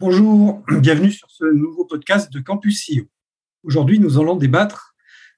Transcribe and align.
Bonjour, 0.00 0.64
bienvenue 0.80 1.12
sur 1.12 1.30
ce 1.30 1.44
nouveau 1.44 1.84
podcast 1.84 2.32
de 2.32 2.40
Campus 2.40 2.86
CEO. 2.88 3.04
Aujourd'hui, 3.64 3.98
nous 3.98 4.18
allons 4.18 4.34
débattre 4.34 4.94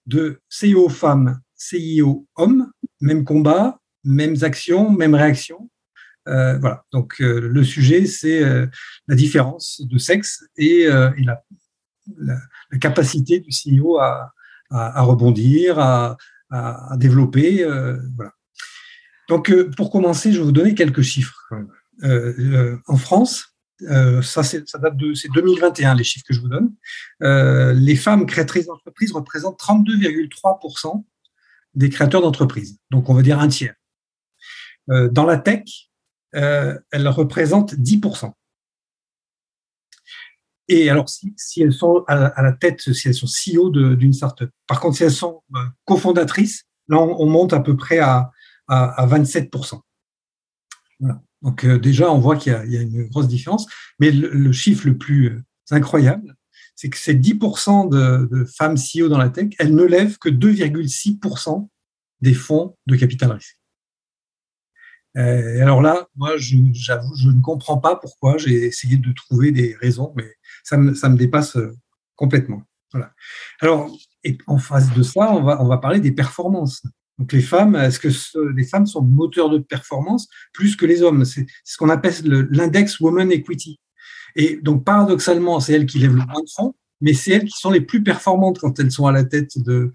de 0.06 0.40
CEO 0.50 0.88
femmes, 0.88 1.40
CIO 1.56 2.28
hommes, 2.36 2.70
même 3.00 3.24
combat, 3.24 3.80
mêmes 4.04 4.36
actions, 4.42 4.88
mêmes 4.88 5.16
réactions. 5.16 5.68
Euh, 6.28 6.58
voilà, 6.58 6.84
donc 6.92 7.20
euh, 7.20 7.40
le 7.40 7.64
sujet, 7.64 8.06
c'est 8.06 8.44
euh, 8.44 8.68
la 9.08 9.16
différence 9.16 9.80
de 9.84 9.98
sexe 9.98 10.44
et, 10.56 10.86
la, 10.86 11.42
capacité 12.80 13.40
du 13.40 13.50
CEO 13.50 13.98
à, 13.98 14.32
rebondir, 14.70 15.80
à, 15.80 16.16
à 16.50 16.96
développer. 16.98 17.64
voilà. 18.14 18.30
Donc, 19.28 19.52
pour 19.76 19.90
commencer, 19.90 20.32
je 20.32 20.38
vais 20.38 20.44
vous 20.44 20.52
donner 20.52 20.76
quelques 20.76 21.02
chiffres. 21.02 21.50
en 22.04 22.96
France, 22.96 23.51
euh, 23.90 24.22
ça, 24.22 24.42
date 24.78 24.96
de 24.96 25.14
c'est 25.14 25.28
2021 25.28 25.94
les 25.94 26.04
chiffres 26.04 26.24
que 26.26 26.34
je 26.34 26.40
vous 26.40 26.48
donne. 26.48 26.74
Euh, 27.22 27.72
les 27.72 27.96
femmes 27.96 28.26
créatrices 28.26 28.66
d'entreprises 28.66 29.12
représentent 29.12 29.58
32,3% 29.60 31.04
des 31.74 31.88
créateurs 31.88 32.20
d'entreprises, 32.20 32.78
donc 32.90 33.08
on 33.08 33.14
va 33.14 33.22
dire 33.22 33.40
un 33.40 33.48
tiers. 33.48 33.74
Euh, 34.90 35.08
dans 35.08 35.24
la 35.24 35.38
tech, 35.38 35.90
elles 36.32 37.08
représentent 37.08 37.74
10%. 37.74 38.32
Et 40.68 40.88
alors, 40.88 41.08
si, 41.08 41.34
elles 41.60 41.72
sont 41.72 42.04
à, 42.08 42.42
la 42.42 42.52
tête, 42.52 42.80
si 42.80 43.08
elles 43.08 43.14
sont 43.14 43.26
CEO 43.26 43.70
d'une 43.70 44.12
startup, 44.12 44.50
par 44.66 44.80
contre, 44.80 44.96
si 44.96 45.04
elles 45.04 45.10
sont 45.10 45.42
cofondatrices, 45.84 46.64
là, 46.88 46.98
on, 46.98 47.26
monte 47.26 47.52
à 47.52 47.60
peu 47.60 47.76
près 47.76 47.98
à, 47.98 48.30
à, 48.68 49.02
à 49.02 49.06
27%. 49.06 49.80
Voilà. 51.00 51.20
Donc 51.42 51.64
euh, 51.64 51.78
déjà, 51.78 52.10
on 52.10 52.18
voit 52.18 52.36
qu'il 52.36 52.52
y, 52.52 52.76
a 52.76 52.80
une 52.80 53.08
grosse 53.08 53.28
différence. 53.28 53.66
Mais 53.98 54.10
le, 54.10 54.52
chiffre 54.52 54.86
le 54.86 54.96
plus 54.96 55.30
euh, 55.30 55.42
incroyable, 55.70 56.36
c'est 56.76 56.88
que 56.88 56.98
ces 56.98 57.14
10% 57.14 57.88
de, 57.90 58.44
femmes 58.44 58.76
CEO 58.76 59.08
dans 59.08 59.18
la 59.18 59.28
tech, 59.28 59.50
elles 59.58 59.74
ne 59.74 59.84
lèvent 59.84 60.18
que 60.18 60.28
2,6% 60.28 61.68
des 62.20 62.34
fonds 62.34 62.76
de 62.86 62.96
capital 62.96 63.32
risque. 63.32 63.58
Euh, 65.18 65.60
alors 65.60 65.82
là, 65.82 66.08
moi, 66.16 66.36
j'avoue, 66.38 67.14
je, 67.16 67.28
ne 67.28 67.42
comprends 67.42 67.78
pas 67.78 67.96
pourquoi. 67.96 68.38
J'ai 68.38 68.64
essayé 68.64 68.96
de 68.96 69.12
trouver 69.12 69.50
des 69.50 69.76
raisons, 69.80 70.14
mais 70.16 70.32
ça 70.62 70.78
me, 70.78 71.16
dépasse 71.16 71.58
complètement. 72.16 72.62
Voilà. 72.92 73.12
Alors, 73.60 73.90
en 74.46 74.58
face 74.58 74.92
de 74.94 75.02
ça, 75.02 75.32
on 75.32 75.42
va 75.42 75.78
parler 75.78 76.00
des 76.00 76.12
performances. 76.12 76.82
Donc 77.22 77.32
les 77.34 77.40
femmes, 77.40 77.76
est-ce 77.76 78.00
que 78.00 78.08
les 78.52 78.64
femmes 78.64 78.84
sont 78.84 79.00
moteurs 79.00 79.48
de 79.48 79.58
performance 79.58 80.26
plus 80.52 80.74
que 80.74 80.84
les 80.84 81.02
hommes? 81.02 81.24
C'est 81.24 81.46
ce 81.62 81.76
qu'on 81.76 81.88
appelle 81.88 82.12
l'index 82.50 82.98
Women 82.98 83.30
Equity. 83.30 83.78
Et 84.34 84.56
donc 84.56 84.82
paradoxalement, 84.84 85.60
c'est 85.60 85.74
elles 85.74 85.86
qui 85.86 86.00
lèvent 86.00 86.16
le 86.16 86.26
moins 86.26 86.42
de 86.42 86.50
fonds, 86.52 86.74
mais 87.00 87.12
c'est 87.14 87.30
elles 87.30 87.44
qui 87.44 87.56
sont 87.56 87.70
les 87.70 87.80
plus 87.80 88.02
performantes 88.02 88.58
quand 88.58 88.80
elles 88.80 88.90
sont 88.90 89.06
à 89.06 89.12
la 89.12 89.22
tête 89.22 89.56
de. 89.56 89.92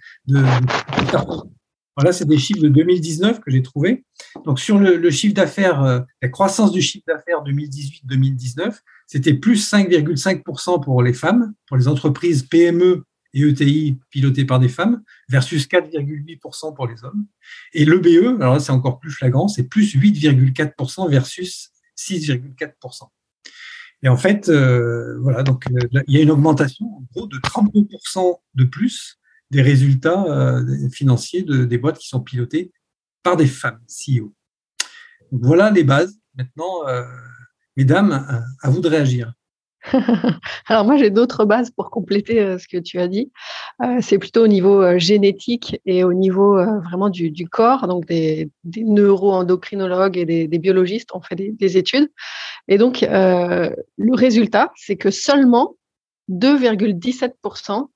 voilà, 1.97 2.13
c'est 2.13 2.23
des 2.23 2.37
chiffres 2.37 2.61
de 2.61 2.69
2019 2.69 3.41
que 3.41 3.51
j'ai 3.51 3.61
trouvés. 3.61 4.05
Donc 4.45 4.61
sur 4.61 4.79
le, 4.79 4.95
le 4.95 5.11
chiffre 5.11 5.33
d'affaires, 5.33 5.83
euh, 5.83 5.99
la 6.21 6.29
croissance 6.29 6.71
du 6.71 6.81
chiffre 6.81 7.03
d'affaires 7.09 7.43
2018-2019, 7.43 8.73
c'était 9.05 9.33
plus 9.33 9.69
5,5% 9.69 10.81
pour 10.81 11.03
les 11.03 11.11
femmes, 11.11 11.53
pour 11.67 11.75
les 11.75 11.89
entreprises 11.89 12.43
PME 12.43 13.03
et 13.37 13.49
ETI 13.49 13.97
pilotés 14.09 14.45
par 14.45 14.59
des 14.59 14.69
femmes, 14.69 15.03
versus 15.29 15.67
4,8% 15.67 16.75
pour 16.75 16.87
les 16.87 17.03
hommes. 17.03 17.25
Et 17.73 17.85
l'EBE, 17.85 18.41
alors 18.41 18.55
là 18.55 18.59
c'est 18.59 18.71
encore 18.71 18.99
plus 18.99 19.11
flagrant, 19.11 19.47
c'est 19.47 19.63
plus 19.63 19.95
8,4% 19.95 21.09
versus 21.09 21.71
6,4%. 21.97 23.09
Et 24.03 24.09
en 24.09 24.17
fait, 24.17 24.49
euh, 24.49 25.17
voilà, 25.21 25.43
donc 25.43 25.65
euh, 25.67 26.01
il 26.07 26.15
y 26.15 26.17
a 26.19 26.21
une 26.21 26.31
augmentation 26.31 26.85
en 26.85 27.03
gros 27.11 27.27
de 27.27 27.37
32% 27.37 28.39
de 28.53 28.63
plus 28.63 29.19
des 29.49 29.61
résultats 29.61 30.23
euh, 30.25 30.89
financiers 30.89 31.41
de, 31.41 31.65
des 31.65 31.77
boîtes 31.77 31.97
qui 31.97 32.07
sont 32.07 32.21
pilotées 32.21 32.71
par 33.23 33.37
des 33.37 33.47
femmes 33.47 33.79
CEO. 33.87 34.33
voilà 35.31 35.71
les 35.71 35.83
bases. 35.83 36.19
Maintenant, 36.35 36.83
mesdames, 37.75 38.45
à 38.61 38.69
vous 38.69 38.79
de 38.79 38.87
réagir. 38.87 39.33
Alors 40.67 40.85
moi, 40.85 40.97
j'ai 40.97 41.09
d'autres 41.09 41.45
bases 41.45 41.71
pour 41.71 41.89
compléter 41.89 42.39
euh, 42.39 42.57
ce 42.57 42.67
que 42.67 42.77
tu 42.77 42.99
as 42.99 43.07
dit. 43.07 43.31
Euh, 43.83 43.97
c'est 44.01 44.17
plutôt 44.17 44.43
au 44.43 44.47
niveau 44.47 44.81
euh, 44.81 44.97
génétique 44.97 45.79
et 45.85 46.03
au 46.03 46.13
niveau 46.13 46.55
vraiment 46.83 47.09
du, 47.09 47.47
corps. 47.49 47.87
Donc 47.87 48.05
des, 48.05 48.49
neuro-endocrinologues 48.65 50.17
et 50.17 50.25
des, 50.25 50.59
biologistes 50.59 51.13
ont 51.13 51.21
fait 51.21 51.35
des, 51.35 51.77
études. 51.77 52.09
Et 52.67 52.77
donc, 52.77 53.01
le 53.01 54.13
résultat, 54.13 54.71
c'est 54.75 54.95
que 54.95 55.11
seulement 55.11 55.75
2,17% 56.29 57.87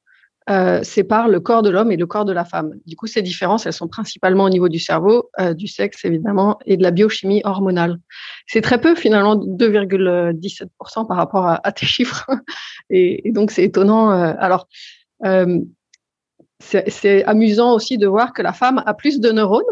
euh, 0.51 0.83
sépare 0.83 1.29
le 1.29 1.39
corps 1.39 1.61
de 1.61 1.69
l'homme 1.69 1.93
et 1.93 1.97
le 1.97 2.05
corps 2.05 2.25
de 2.25 2.33
la 2.33 2.43
femme. 2.43 2.73
Du 2.85 2.97
coup, 2.97 3.07
ces 3.07 3.21
différences, 3.21 3.65
elles 3.65 3.73
sont 3.73 3.87
principalement 3.87 4.43
au 4.43 4.49
niveau 4.49 4.67
du 4.67 4.79
cerveau, 4.79 5.29
euh, 5.39 5.53
du 5.53 5.67
sexe 5.67 6.03
évidemment, 6.03 6.59
et 6.65 6.75
de 6.75 6.83
la 6.83 6.91
biochimie 6.91 7.41
hormonale. 7.45 7.99
C'est 8.47 8.59
très 8.59 8.81
peu 8.81 8.93
finalement, 8.95 9.37
2,17% 9.37 11.07
par 11.07 11.15
rapport 11.15 11.47
à, 11.47 11.71
tes 11.71 11.85
chiffres. 11.95 12.29
et, 12.89 13.31
donc, 13.31 13.51
c'est 13.51 13.63
étonnant. 13.63 14.11
Euh, 14.11 14.33
alors, 14.39 14.67
c'est 16.59 17.23
amusant 17.23 17.73
aussi 17.73 17.97
de 17.97 18.07
voir 18.07 18.33
que 18.33 18.41
la 18.41 18.51
femme 18.51 18.83
a 18.85 18.93
plus 18.93 19.21
de 19.21 19.31
neurones, 19.31 19.63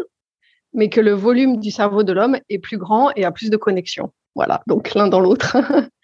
mais 0.72 0.88
que 0.88 1.02
le 1.02 1.12
volume 1.12 1.58
du 1.58 1.70
cerveau 1.70 2.04
de 2.04 2.14
l'homme 2.14 2.38
est 2.48 2.58
plus 2.58 2.78
grand 2.78 3.10
et 3.16 3.26
a 3.26 3.32
plus 3.32 3.50
de 3.50 3.56
connexions. 3.58 4.12
Voilà, 4.34 4.62
donc 4.66 4.94
l'un 4.94 5.08
dans 5.08 5.20
l'autre. 5.20 5.58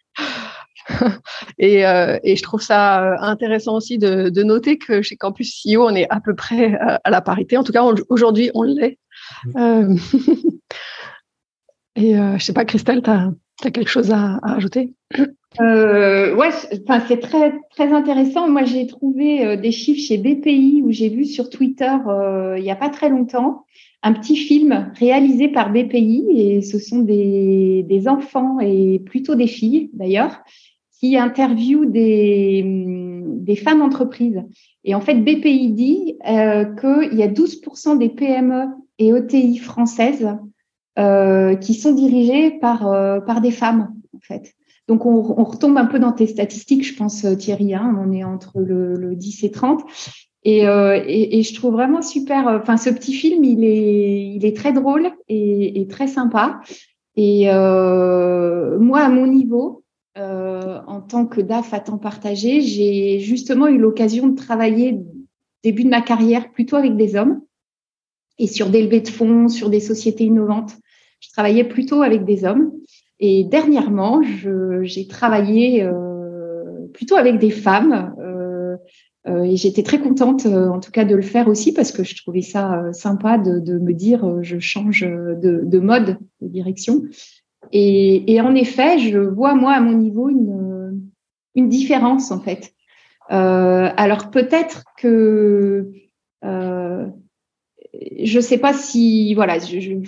Euh, 1.62 2.18
et, 2.22 2.36
je 2.36 2.42
trouve 2.42 2.60
ça 2.60 3.02
euh, 3.02 3.16
intéressant 3.20 3.76
aussi 3.76 3.98
de, 3.98 4.42
noter 4.42 4.78
que 4.78 5.02
chez 5.02 5.16
Campus 5.16 5.62
CEO, 5.62 5.86
on 5.86 5.94
est 5.94 6.06
à 6.10 6.20
peu 6.20 6.34
près 6.34 6.74
euh, 6.74 6.96
à 7.02 7.10
la 7.10 7.20
parité. 7.20 7.56
En 7.56 7.64
tout 7.64 7.72
cas, 7.72 7.82
aujourd'hui, 8.08 8.50
on 8.54 8.62
l'est. 8.62 8.98
et 11.96 12.14
je 12.14 12.34
ne 12.34 12.38
sais 12.38 12.52
pas, 12.52 12.64
Christelle, 12.64 13.02
tu 13.02 13.10
as, 13.10 13.32
quelque 13.70 13.88
chose 13.88 14.12
à, 14.12 14.38
ajouter? 14.42 14.92
Ouais, 15.58 16.50
c'est 17.08 17.20
très 17.20 17.58
très 17.70 17.92
intéressant. 17.92 18.48
Moi, 18.48 18.64
j'ai 18.64 18.86
trouvé 18.86 19.56
des 19.56 19.72
chiffres 19.72 20.06
chez 20.06 20.18
BPI 20.18 20.82
où 20.84 20.92
j'ai 20.92 21.08
vu 21.08 21.24
sur 21.24 21.48
Twitter 21.48 21.92
il 22.56 22.62
n'y 22.62 22.70
a 22.70 22.76
pas 22.76 22.90
très 22.90 23.08
longtemps 23.08 23.64
un 24.02 24.12
petit 24.12 24.36
film 24.36 24.92
réalisé 24.98 25.48
par 25.48 25.72
BPI 25.72 26.26
et 26.36 26.62
ce 26.62 26.78
sont 26.78 27.00
des, 27.00 27.84
des 27.88 28.06
enfants 28.06 28.60
et 28.60 29.00
plutôt 29.00 29.34
des 29.34 29.48
filles 29.48 29.90
d'ailleurs 29.94 30.44
qui 30.98 31.16
interviewe 31.16 31.86
des, 31.86 32.62
des 33.26 33.56
femmes 33.56 33.82
entreprises. 33.82 34.42
Et 34.84 34.94
en 34.94 35.00
fait, 35.00 35.14
BPI 35.14 35.72
dit 35.72 36.16
euh, 36.28 36.64
qu'il 36.64 37.18
y 37.18 37.22
a 37.22 37.28
12% 37.28 37.98
des 37.98 38.08
PME 38.08 38.64
et 38.98 39.08
ETI 39.08 39.58
françaises 39.58 40.28
euh, 40.98 41.54
qui 41.56 41.74
sont 41.74 41.92
dirigées 41.92 42.50
par, 42.50 42.86
euh, 42.88 43.20
par 43.20 43.40
des 43.40 43.50
femmes, 43.50 43.94
en 44.14 44.20
fait. 44.20 44.54
Donc, 44.88 45.04
on, 45.04 45.34
on, 45.36 45.44
retombe 45.44 45.76
un 45.78 45.86
peu 45.86 45.98
dans 45.98 46.12
tes 46.12 46.28
statistiques, 46.28 46.86
je 46.86 46.94
pense, 46.94 47.26
Thierry. 47.38 47.74
Hein, 47.74 48.00
on 48.00 48.12
est 48.12 48.22
entre 48.22 48.60
le, 48.60 48.94
le 48.94 49.16
10 49.16 49.44
et 49.44 49.50
30. 49.50 49.82
Et, 50.44 50.68
euh, 50.68 51.02
et, 51.04 51.42
je 51.42 51.54
trouve 51.56 51.72
vraiment 51.72 52.02
super. 52.02 52.46
Enfin, 52.46 52.76
ce 52.76 52.88
petit 52.90 53.12
film, 53.12 53.42
il 53.42 53.64
est, 53.64 54.28
il 54.36 54.46
est 54.46 54.56
très 54.56 54.72
drôle 54.72 55.10
et, 55.28 55.80
et 55.80 55.88
très 55.88 56.06
sympa. 56.06 56.60
Et 57.16 57.50
euh, 57.50 58.78
moi, 58.78 59.00
à 59.00 59.08
mon 59.08 59.26
niveau, 59.26 59.82
euh, 60.16 60.80
en 60.86 61.02
tant 61.02 61.26
que 61.26 61.40
DAF 61.40 61.74
à 61.74 61.80
temps 61.80 61.98
partagé, 61.98 62.62
j'ai 62.62 63.18
justement 63.18 63.66
eu 63.66 63.76
l'occasion 63.76 64.28
de 64.28 64.36
travailler 64.36 64.98
début 65.62 65.84
de 65.84 65.90
ma 65.90 66.00
carrière 66.00 66.50
plutôt 66.52 66.76
avec 66.76 66.96
des 66.96 67.16
hommes 67.16 67.42
et 68.38 68.46
sur 68.46 68.70
des 68.70 68.82
levées 68.82 69.00
de 69.00 69.08
fonds, 69.08 69.48
sur 69.48 69.68
des 69.68 69.80
sociétés 69.80 70.24
innovantes. 70.24 70.72
Je 71.20 71.30
travaillais 71.30 71.64
plutôt 71.64 72.02
avec 72.02 72.24
des 72.24 72.44
hommes. 72.44 72.72
Et 73.20 73.44
dernièrement, 73.44 74.22
j'ai 74.82 75.06
travaillé 75.06 75.82
euh, 75.82 76.86
plutôt 76.92 77.16
avec 77.16 77.38
des 77.38 77.50
femmes. 77.50 78.14
Euh, 78.18 79.42
et 79.42 79.56
j'étais 79.56 79.82
très 79.82 79.98
contente, 79.98 80.46
en 80.46 80.78
tout 80.78 80.92
cas, 80.92 81.04
de 81.04 81.16
le 81.16 81.22
faire 81.22 81.48
aussi 81.48 81.72
parce 81.72 81.90
que 81.90 82.04
je 82.04 82.14
trouvais 82.22 82.42
ça 82.42 82.92
sympa 82.92 83.38
de, 83.38 83.78
me 83.78 83.92
dire 83.92 84.42
je 84.42 84.58
change 84.60 85.00
de 85.00 85.78
mode 85.78 86.18
de 86.40 86.48
direction. 86.48 87.02
Et, 87.72 88.32
et, 88.32 88.40
en 88.40 88.54
effet, 88.54 88.98
je 88.98 89.18
vois 89.18 89.54
moi 89.54 89.72
à 89.72 89.80
mon 89.80 89.96
niveau 89.96 90.28
une, 90.28 91.10
une 91.54 91.68
différence 91.68 92.30
en 92.30 92.40
fait. 92.40 92.72
alors 93.28 94.30
peut-être 94.30 94.84
que 94.96 95.90
je 97.92 98.36
ne 98.36 98.42
sais 98.42 98.58
pas 98.58 98.72
si, 98.72 99.34
voilà, 99.34 99.58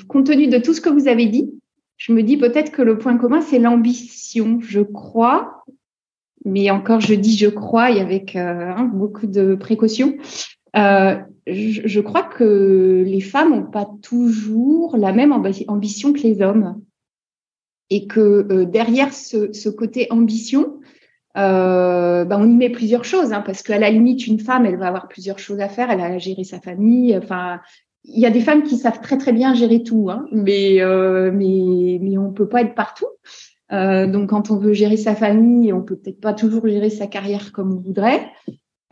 compte 0.09 0.27
tenu 0.27 0.49
de 0.49 0.59
tout 0.59 0.75
ce 0.75 0.81
que 0.81 0.91
vous 0.91 1.09
avez 1.09 1.27
dit, 1.27 1.51
je 1.97 2.13
me 2.13 2.23
dis 2.23 2.37
peut-être 2.37 2.71
que 2.71 2.83
le 2.83 2.97
point 2.97 3.17
commun, 3.17 3.41
c'est 3.41 3.59
l'ambition. 3.59 4.61
Je 4.61 4.81
crois, 4.81 5.65
mais 6.45 6.71
encore, 6.71 7.01
je 7.01 7.15
dis 7.15 7.37
je 7.37 7.49
crois 7.49 7.91
et 7.91 8.01
avec 8.01 8.37
euh, 8.37 8.73
hein, 8.77 8.85
beaucoup 8.85 9.27
de 9.27 9.57
précautions. 9.57 10.17
Euh, 10.77 11.17
je, 11.47 12.01
crois 12.01 12.23
que 12.23 13.03
les 13.05 13.21
femmes 13.21 13.51
n'ont 13.51 13.71
pas 13.71 13.89
toujours 14.03 14.97
la 14.97 15.13
même 15.13 15.33
ambition 15.33 16.13
que 16.13 16.21
les 16.21 16.41
hommes. 16.41 16.81
Et 17.91 18.07
que 18.07 18.21
euh, 18.21 18.65
derrière 18.65 19.13
ce, 19.15 19.69
côté 19.69 20.07
ambition, 20.11 20.81
ben, 21.35 22.27
on 22.33 22.51
y 22.51 22.57
met 22.57 22.71
plusieurs 22.71 23.05
choses, 23.05 23.33
hein, 23.33 23.43
parce 23.47 23.63
qu'à 23.63 23.79
la 23.79 23.91
limite, 23.91 24.27
une 24.27 24.41
femme, 24.41 24.67
elle 24.67 24.77
va 24.77 24.89
avoir 24.89 25.09
plusieurs 25.09 25.39
choses 25.39 25.61
à 25.61 25.69
faire, 25.69 25.91
elle 25.91 26.01
a 26.01 26.07
à 26.07 26.19
gérer 26.19 26.45
sa 26.45 26.61
famille. 26.61 27.17
Enfin, 27.17 27.61
il 28.05 28.21
y 28.21 28.27
a 28.27 28.31
des 28.31 28.41
femmes 28.41 28.65
qui 28.65 28.77
savent 28.77 29.01
très 29.01 29.19
très 29.19 29.33
bien 29.33 29.55
gérer 29.55 29.83
tout, 29.83 30.11
hein, 30.11 30.27
mais, 30.33 30.81
mais 31.33 31.99
mais 32.01 32.19
on 32.19 32.33
peut 32.33 32.49
pas 32.49 32.63
être 32.63 32.75
partout. 32.75 33.07
Euh, 33.73 34.07
donc, 34.07 34.31
quand 34.31 34.51
on 34.51 34.57
veut 34.57 34.73
gérer 34.73 34.97
sa 34.97 35.15
famille, 35.15 35.73
on 35.73 35.83
peut 35.83 35.97
peut-être 35.97 36.21
pas 36.21 36.35
toujours 36.35 36.67
gérer 36.67 36.91
sa 36.91 37.07
carrière 37.07 37.53
comme 37.53 37.73
on 37.73 37.81
voudrait. 37.81 38.27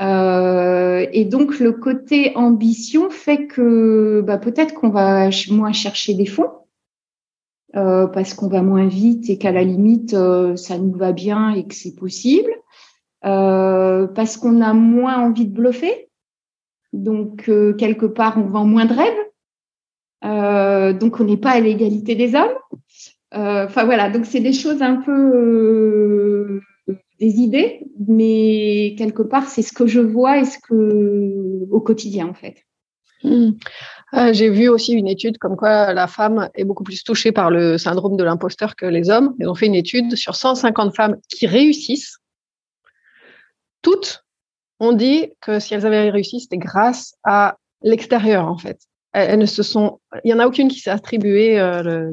Euh, 0.02 1.06
et 1.12 1.24
donc, 1.24 1.58
le 1.58 1.72
côté 1.72 2.32
ambition 2.36 3.08
fait 3.10 3.46
que 3.46 4.22
bah, 4.26 4.38
peut-être 4.38 4.74
qu'on 4.74 4.90
va 4.90 5.30
moins 5.50 5.72
chercher 5.72 6.14
des 6.14 6.26
fonds 6.26 6.50
euh, 7.76 8.06
parce 8.06 8.34
qu'on 8.34 8.48
va 8.48 8.62
moins 8.62 8.86
vite 8.86 9.30
et 9.30 9.38
qu'à 9.38 9.52
la 9.52 9.62
limite, 9.62 10.16
ça 10.56 10.78
nous 10.78 10.92
va 10.92 11.12
bien 11.12 11.50
et 11.50 11.66
que 11.66 11.74
c'est 11.74 11.94
possible. 11.94 12.50
parce 13.22 14.36
qu'on 14.36 14.60
a 14.60 14.72
moins 14.72 15.18
envie 15.18 15.46
de 15.46 15.54
bluffer. 15.54 16.08
Donc, 16.92 17.50
quelque 17.78 18.06
part, 18.06 18.38
on 18.38 18.46
vend 18.46 18.64
moins 18.64 18.86
de 18.86 18.94
rêves. 18.94 20.98
donc, 20.98 21.20
on 21.20 21.24
n'est 21.24 21.36
pas 21.36 21.50
à 21.50 21.60
l'égalité 21.60 22.14
des 22.14 22.34
hommes. 22.34 22.56
Euh, 23.34 23.66
enfin 23.66 23.84
voilà, 23.84 24.08
donc 24.08 24.24
c'est 24.24 24.40
des 24.40 24.52
choses 24.52 24.82
un 24.82 24.96
peu 24.96 25.12
euh, 25.12 26.60
des 27.20 27.38
idées, 27.38 27.80
mais 28.08 28.94
quelque 28.96 29.22
part 29.22 29.48
c'est 29.48 29.62
ce 29.62 29.72
que 29.72 29.86
je 29.86 30.00
vois 30.00 30.38
et 30.38 30.44
ce 30.44 30.58
que 30.58 31.66
au 31.70 31.80
quotidien 31.80 32.28
en 32.28 32.34
fait. 32.34 32.62
Hmm. 33.24 33.52
Euh, 34.16 34.32
j'ai 34.32 34.48
vu 34.48 34.68
aussi 34.68 34.92
une 34.92 35.08
étude 35.08 35.36
comme 35.36 35.56
quoi 35.56 35.92
la 35.92 36.06
femme 36.06 36.48
est 36.54 36.64
beaucoup 36.64 36.84
plus 36.84 37.04
touchée 37.04 37.32
par 37.32 37.50
le 37.50 37.76
syndrome 37.76 38.16
de 38.16 38.24
l'imposteur 38.24 38.74
que 38.74 38.86
les 38.86 39.10
hommes. 39.10 39.34
Ils 39.38 39.48
ont 39.48 39.54
fait 39.54 39.66
une 39.66 39.74
étude 39.74 40.16
sur 40.16 40.36
150 40.36 40.96
femmes 40.96 41.16
qui 41.28 41.46
réussissent. 41.46 42.18
Toutes 43.82 44.24
ont 44.80 44.92
dit 44.92 45.32
que 45.40 45.58
si 45.58 45.74
elles 45.74 45.84
avaient 45.84 46.10
réussi, 46.10 46.40
c'était 46.40 46.56
grâce 46.56 47.14
à 47.24 47.56
l'extérieur 47.82 48.48
en 48.48 48.56
fait 48.56 48.78
elles 49.16 49.38
ne 49.38 49.46
se 49.46 49.62
sont, 49.62 49.98
il 50.24 50.30
y 50.30 50.34
en 50.34 50.38
a 50.38 50.46
aucune 50.46 50.68
qui 50.68 50.80
s'est 50.80 50.90
attribuée. 50.90 51.58
Euh, 51.58 52.10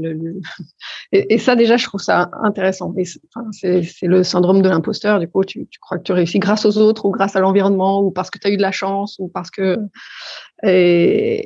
Et, 1.12 1.38
ça 1.38 1.56
déjà, 1.56 1.78
je 1.78 1.86
trouve 1.86 2.02
ça 2.02 2.32
intéressant. 2.44 2.94
C'est 3.52 3.90
le 4.04 4.24
syndrome 4.24 4.62
de 4.62 4.70
l'imposteur. 4.70 5.20
Du 5.20 5.28
coup, 5.28 5.44
tu, 5.44 5.68
crois 5.82 5.98
que 5.98 6.04
tu 6.04 6.14
réussis 6.14 6.40
grâce 6.40 6.66
aux 6.66 6.78
autres 6.78 7.06
ou 7.06 7.12
grâce 7.12 7.36
à 7.36 7.40
l'environnement 7.40 8.02
ou 8.02 8.12
parce 8.12 8.30
que 8.30 8.40
tu 8.40 8.48
as 8.48 8.52
eu 8.52 8.58
de 8.58 8.62
la 8.62 8.72
chance 8.72 9.18
ou 9.20 9.28
parce 9.28 9.52
que, 9.52 9.78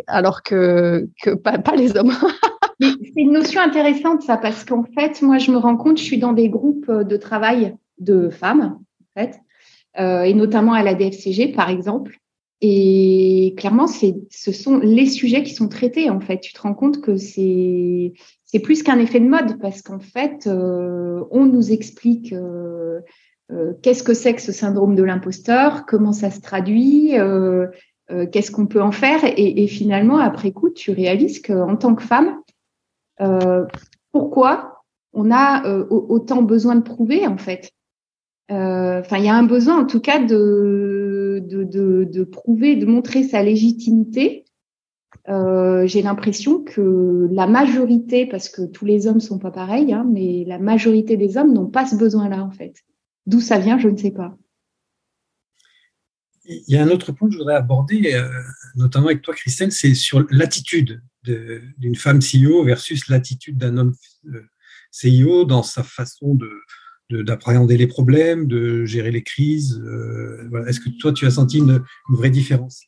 alors 0.07 0.44
que, 0.44 1.07
pas, 1.44 1.75
les 1.75 1.98
hommes. 1.98 2.13
c'est 2.80 3.12
une 3.15 3.33
notion 3.33 3.60
intéressante 3.60 4.21
ça 4.21 4.38
parce 4.38 4.63
qu'en 4.63 4.83
fait, 4.83 5.21
moi, 5.24 5.39
je 5.39 5.51
me 5.51 5.57
rends 5.57 5.77
compte, 5.77 5.98
je 5.98 6.03
suis 6.03 6.19
dans 6.19 6.33
des 6.33 6.50
groupes 6.50 6.92
de 6.92 7.18
travail 7.18 7.75
de 8.00 8.30
femmes, 8.30 8.77
en 9.01 9.19
fait, 9.19 9.39
euh, 10.00 10.21
et 10.21 10.33
notamment 10.33 10.74
à 10.74 10.83
la 10.83 10.94
DFCG, 10.94 11.53
par 11.53 11.69
exemple. 11.69 12.18
Et 12.62 13.54
clairement, 13.57 13.86
ce 13.88 14.51
sont 14.51 14.80
les 14.80 15.06
sujets 15.06 15.44
qui 15.44 15.54
sont 15.54 15.68
traités. 15.68 16.09
En 16.09 16.19
fait, 16.19 16.39
tu 16.39 16.54
te 16.54 16.62
rends 16.62 16.74
compte 16.74 17.01
que 17.01 17.15
c'est, 17.15 18.13
plus 18.63 18.81
qu'un 18.81 18.98
effet 18.98 19.19
de 19.19 19.27
mode 19.27 19.59
parce 19.62 19.83
qu'en 19.83 20.00
fait, 20.00 20.48
euh, 20.48 21.24
on 21.30 21.45
nous 21.45 21.71
explique 21.71 22.33
euh, 22.33 23.00
euh, 23.51 23.74
qu'est-ce 23.83 24.01
que 24.01 24.15
c'est 24.15 24.33
que 24.33 24.42
ce 24.42 24.51
syndrome 24.51 24.95
de 24.95 25.04
l'imposteur, 25.04 25.86
comment 25.86 26.13
ça 26.13 26.31
se 26.31 26.42
traduit, 26.42 27.12
qu'est-ce 28.31 28.51
qu'on 28.51 28.65
peut 28.65 28.81
en 28.81 28.92
faire. 28.92 29.24
Et, 29.24 29.63
et, 29.63 29.68
finalement, 29.68 30.18
après 30.18 30.51
coup, 30.51 30.71
tu 30.71 30.92
réalises 30.92 31.42
qu'en 31.42 31.75
tant 31.75 31.94
que 31.94 32.03
femme, 32.03 32.42
pourquoi 34.12 34.83
on 35.13 35.31
a 35.31 35.63
autant 35.89 36.42
besoin 36.42 36.75
de 36.75 36.81
prouver 36.81 37.27
en 37.27 37.38
fait? 37.38 37.71
Enfin, 38.50 39.18
il 39.18 39.25
y 39.25 39.30
a 39.30 39.36
un 39.36 39.44
besoin 39.44 39.80
en 39.80 39.86
tout 39.86 40.00
cas 40.00 40.19
de 40.19 41.06
de, 41.39 42.24
prouver, 42.24 42.75
de 42.75 42.86
montrer 42.86 43.24
sa 43.24 43.44
légitimité, 43.44 44.45
euh, 45.30 45.86
j'ai 45.88 46.01
l'impression 46.01 46.63
que 46.63 47.28
la 47.31 47.48
majorité, 47.48 48.25
parce 48.25 48.50
que 48.50 48.62
tous 48.66 48.86
les 48.86 49.07
hommes 49.07 49.19
sont 49.19 49.39
pas 49.39 49.51
pareils, 49.51 49.94
hein, 49.94 50.06
mais 50.10 50.45
la 50.45 50.60
majorité 50.60 51.18
des 51.18 51.38
hommes 51.38 51.54
n'ont 51.54 51.68
pas 51.68 51.86
ce 51.86 51.95
besoin-là 51.95 52.44
en 52.44 52.51
fait. 52.51 52.84
D'où 53.25 53.42
ça 53.42 53.60
vient, 53.60 53.78
je 53.78 53.89
ne 53.89 53.98
sais 53.98 54.12
pas. 54.12 54.38
Il 56.45 56.63
y 56.74 56.78
a 56.78 56.84
un 56.84 56.89
autre 56.89 57.12
point 57.12 57.28
que 57.28 57.34
je 57.34 57.39
voudrais 57.39 57.56
aborder, 57.56 58.13
euh, 58.13 58.30
notamment 58.75 59.07
avec 59.07 59.22
toi, 59.22 59.34
Christelle, 59.34 59.74
c'est 59.74 59.95
sur 59.95 60.25
l'attitude 60.30 61.01
d'une 61.24 61.95
femme 61.95 62.19
CEO 62.19 62.63
versus 62.63 63.10
l'attitude 63.10 63.57
d'un 63.57 63.75
homme 63.75 63.94
euh, 64.34 64.45
CEO 64.94 65.44
dans 65.44 65.63
sa 65.63 65.84
façon 65.84 66.36
de, 66.36 66.50
d'appréhender 67.09 67.77
les 67.77 67.88
problèmes, 67.88 68.48
de 68.48 68.86
gérer 68.86 69.12
les 69.12 69.24
crises. 69.24 69.81
Euh, 69.83 70.65
Est-ce 70.68 70.80
que 70.80 70.89
toi, 71.00 71.13
tu 71.13 71.25
as 71.25 71.31
senti 71.31 71.59
une, 71.59 71.83
vraie 72.09 72.30
différence? 72.30 72.83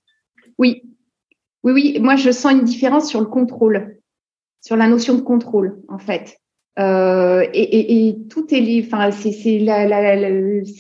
Oui, 0.57 0.83
oui, 1.63 1.71
oui. 1.71 1.99
Moi, 2.01 2.15
je 2.15 2.31
sens 2.31 2.51
une 2.53 2.63
différence 2.63 3.07
sur 3.07 3.21
le 3.21 3.27
contrôle, 3.27 3.97
sur 4.61 4.75
la 4.75 4.87
notion 4.87 5.15
de 5.15 5.21
contrôle, 5.21 5.79
en 5.87 5.99
fait. 5.99 6.37
Euh, 6.79 7.45
et, 7.53 8.17
tout 8.29 8.53
est 8.53 8.59
lié, 8.59 8.85
enfin, 8.85 9.11
c'est 9.11 9.57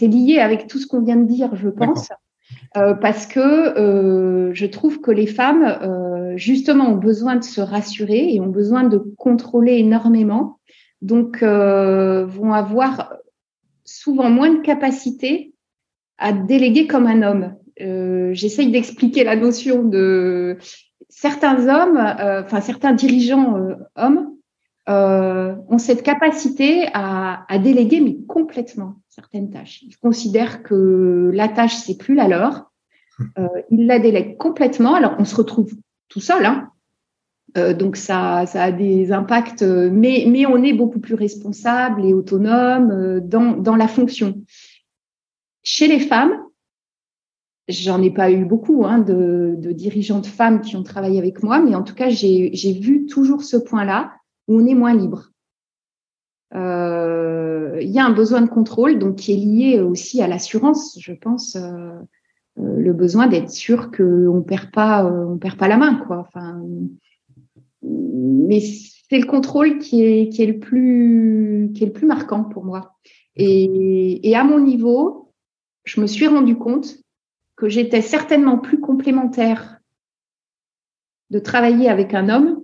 lié 0.07 0.39
avec 0.39 0.67
tout 0.67 0.77
ce 0.77 0.87
qu'on 0.87 1.01
vient 1.01 1.17
de 1.17 1.27
dire, 1.27 1.55
je 1.55 1.69
pense. 1.69 2.09
Euh, 2.77 2.93
parce 2.93 3.25
que 3.25 4.51
je 4.53 4.65
trouve 4.65 5.01
que 5.01 5.11
les 5.11 5.27
femmes, 5.27 6.35
justement, 6.35 6.89
ont 6.89 6.97
besoin 6.97 7.37
de 7.37 7.43
se 7.43 7.61
rassurer 7.61 8.33
et 8.33 8.41
ont 8.41 8.47
besoin 8.47 8.83
de 8.83 8.97
contrôler 9.17 9.77
énormément. 9.77 10.59
Donc, 11.01 11.41
vont 11.41 12.53
avoir 12.53 13.18
souvent 13.89 14.29
moins 14.29 14.53
de 14.53 14.61
capacité 14.61 15.53
à 16.17 16.31
déléguer 16.31 16.85
comme 16.87 17.07
un 17.07 17.23
homme. 17.23 17.55
Euh, 17.81 18.33
J'essaye 18.33 18.71
d'expliquer 18.71 19.23
la 19.23 19.35
notion 19.35 19.83
de 19.83 20.57
certains 21.07 21.67
hommes, 21.67 21.97
euh, 21.97 22.43
enfin 22.43 22.61
certains 22.61 22.93
dirigeants 22.93 23.57
euh, 23.57 23.75
hommes 23.95 24.35
ont 24.91 25.77
cette 25.77 26.01
capacité 26.01 26.87
à, 26.95 27.45
à, 27.47 27.59
déléguer 27.59 28.01
mais 28.01 28.17
complètement 28.27 28.95
certaines 29.07 29.51
tâches. 29.51 29.83
Ils 29.83 29.95
considèrent 29.97 30.63
que 30.63 31.29
la 31.31 31.47
tâche 31.47 31.75
c'est 31.75 31.95
plus 31.95 32.15
la 32.15 32.27
leur. 32.27 32.71
Ils 33.69 33.85
la 33.85 33.99
délèguent 33.99 34.37
complètement. 34.37 34.95
Alors 34.95 35.13
on 35.19 35.25
se 35.25 35.35
retrouve 35.35 35.71
tout 36.07 36.21
seul, 36.21 36.43
hein, 36.43 36.71
euh, 37.57 37.73
donc 37.73 37.95
ça, 37.95 38.39
a 38.39 38.71
des 38.71 39.11
impacts, 39.11 39.63
euh, 39.63 39.89
mais, 39.91 40.45
on 40.45 40.63
est 40.63 40.73
beaucoup 40.73 40.99
plus 40.99 41.15
responsable 41.15 42.05
et 42.05 42.13
autonome 42.13 42.91
euh, 42.91 43.19
dans, 43.19 43.75
la 43.75 43.87
fonction. 43.87 44.43
Chez 45.63 45.87
les 45.87 45.99
femmes, 45.99 46.33
j'en 47.67 48.01
ai 48.01 48.11
pas 48.11 48.31
eu 48.31 48.45
beaucoup 48.45 48.85
hein, 48.85 48.99
de, 48.99 49.55
dirigeantes 49.71 50.27
femmes 50.27 50.61
qui 50.61 50.75
ont 50.75 50.83
travaillé 50.83 51.19
avec 51.19 51.43
moi, 51.43 51.59
mais 51.59 51.75
en 51.75 51.83
tout 51.83 51.95
cas, 51.95 52.09
j'ai 52.09 52.79
vu 52.79 53.05
toujours 53.05 53.43
ce 53.43 53.57
point-là 53.57 54.13
où 54.47 54.59
on 54.59 54.65
est 54.65 54.75
moins 54.75 54.95
libre. 54.95 55.29
Il 56.51 57.91
y 57.91 57.99
a 57.99 58.05
un 58.05 58.11
besoin 58.11 58.41
de 58.41 58.49
contrôle, 58.49 58.99
donc 58.99 59.17
qui 59.17 59.33
est 59.33 59.37
lié 59.37 59.79
aussi 59.79 60.21
à 60.21 60.27
l'assurance, 60.27 60.97
je 60.99 61.13
pense, 61.13 61.55
le 62.55 62.93
besoin 62.93 63.27
d'être 63.27 63.51
sûr 63.51 63.91
qu'on 63.91 64.43
perd 64.45 64.71
pas, 64.71 65.05
on 65.05 65.37
perd 65.37 65.57
pas 65.57 65.67
la 65.67 65.77
main, 65.77 66.03
mais 67.81 68.61
c'est 68.61 69.19
le 69.19 69.25
contrôle 69.25 69.79
qui 69.79 70.03
est, 70.03 70.45
le 70.45 70.59
plus, 70.59 71.71
qui 71.73 71.83
est 71.83 71.87
le 71.87 71.93
plus 71.93 72.05
marquant 72.05 72.43
pour 72.43 72.63
moi. 72.63 72.95
Et, 73.35 74.35
à 74.35 74.43
mon 74.43 74.59
niveau, 74.59 75.31
je 75.85 76.01
me 76.01 76.07
suis 76.07 76.27
rendu 76.27 76.57
compte 76.57 76.97
que 77.55 77.69
j'étais 77.69 78.01
certainement 78.01 78.57
plus 78.57 78.79
complémentaire 78.79 79.79
de 81.29 81.39
travailler 81.39 81.89
avec 81.89 82.13
un 82.13 82.29
homme 82.29 82.63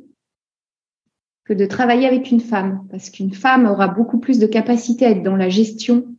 que 1.46 1.54
de 1.54 1.66
travailler 1.66 2.08
avec 2.08 2.32
une 2.32 2.40
femme, 2.40 2.88
parce 2.90 3.12
qu'une 3.12 3.34
femme 3.34 3.68
aura 3.68 3.88
beaucoup 3.88 4.20
plus 4.20 4.40
de 4.40 4.48
capacité 4.48 5.06
à 5.06 5.12
être 5.12 5.22
dans 5.22 5.36
la 5.36 5.50
gestion, 5.50 6.16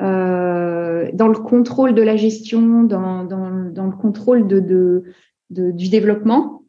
euh, 0.00 1.10
dans 1.14 1.28
le 1.28 1.38
contrôle 1.38 1.94
de 1.94 2.02
la 2.02 2.16
gestion, 2.16 2.82
dans, 2.82 3.22
le 3.22 3.96
contrôle 3.96 4.46
du 4.46 5.88
développement, 5.88 6.61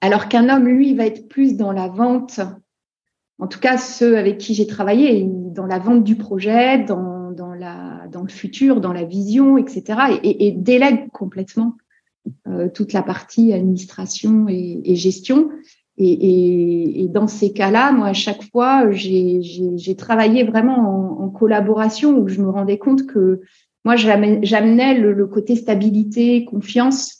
alors 0.00 0.28
qu'un 0.28 0.48
homme, 0.48 0.66
lui, 0.66 0.94
va 0.94 1.06
être 1.06 1.28
plus 1.28 1.56
dans 1.56 1.72
la 1.72 1.88
vente, 1.88 2.40
en 3.38 3.46
tout 3.46 3.60
cas 3.60 3.78
ceux 3.78 4.16
avec 4.16 4.38
qui 4.38 4.54
j'ai 4.54 4.66
travaillé, 4.66 5.26
dans 5.28 5.66
la 5.66 5.78
vente 5.78 6.04
du 6.04 6.16
projet, 6.16 6.78
dans, 6.78 7.30
le 7.30 8.28
futur, 8.28 8.80
dans 8.80 8.92
la 8.92 9.04
vision, 9.04 9.58
etc. 9.58 10.20
Et, 10.22 10.52
délègue 10.52 11.10
complètement 11.10 11.76
toute 12.74 12.92
la 12.92 13.02
partie 13.02 13.52
administration 13.52 14.46
et, 14.48 14.94
gestion. 14.94 15.50
Et, 15.98 17.06
dans 17.10 17.26
ces 17.26 17.52
cas-là, 17.52 17.92
moi, 17.92 18.08
à 18.08 18.12
chaque 18.12 18.42
fois, 18.50 18.90
j'ai 18.90 19.96
travaillé 19.96 20.44
vraiment 20.44 21.22
en, 21.22 21.28
collaboration 21.28 22.18
où 22.18 22.28
je 22.28 22.42
me 22.42 22.50
rendais 22.50 22.78
compte 22.78 23.06
que 23.06 23.40
moi, 23.84 23.96
j'amenais 23.96 24.94
le, 24.94 25.26
côté 25.26 25.56
stabilité, 25.56 26.44
confiance 26.44 27.19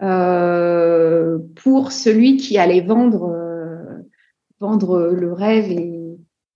euh, 0.00 1.38
pour 1.56 1.92
celui 1.92 2.36
qui 2.36 2.58
allait 2.58 2.80
vendre, 2.80 3.24
euh, 3.24 4.02
vendre 4.60 5.10
le 5.12 5.32
rêve. 5.32 5.70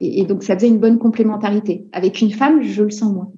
Et, 0.01 0.25
donc, 0.25 0.43
ça 0.43 0.55
faisait 0.55 0.69
une 0.69 0.81
bonne 0.81 0.99
complémentarité. 0.99 1.89
Avec 1.93 2.21
une 2.21 2.33
femme, 2.33 2.63
je 2.63 2.83
le 2.83 2.91
sens 2.91 3.13
moins. 3.13 3.33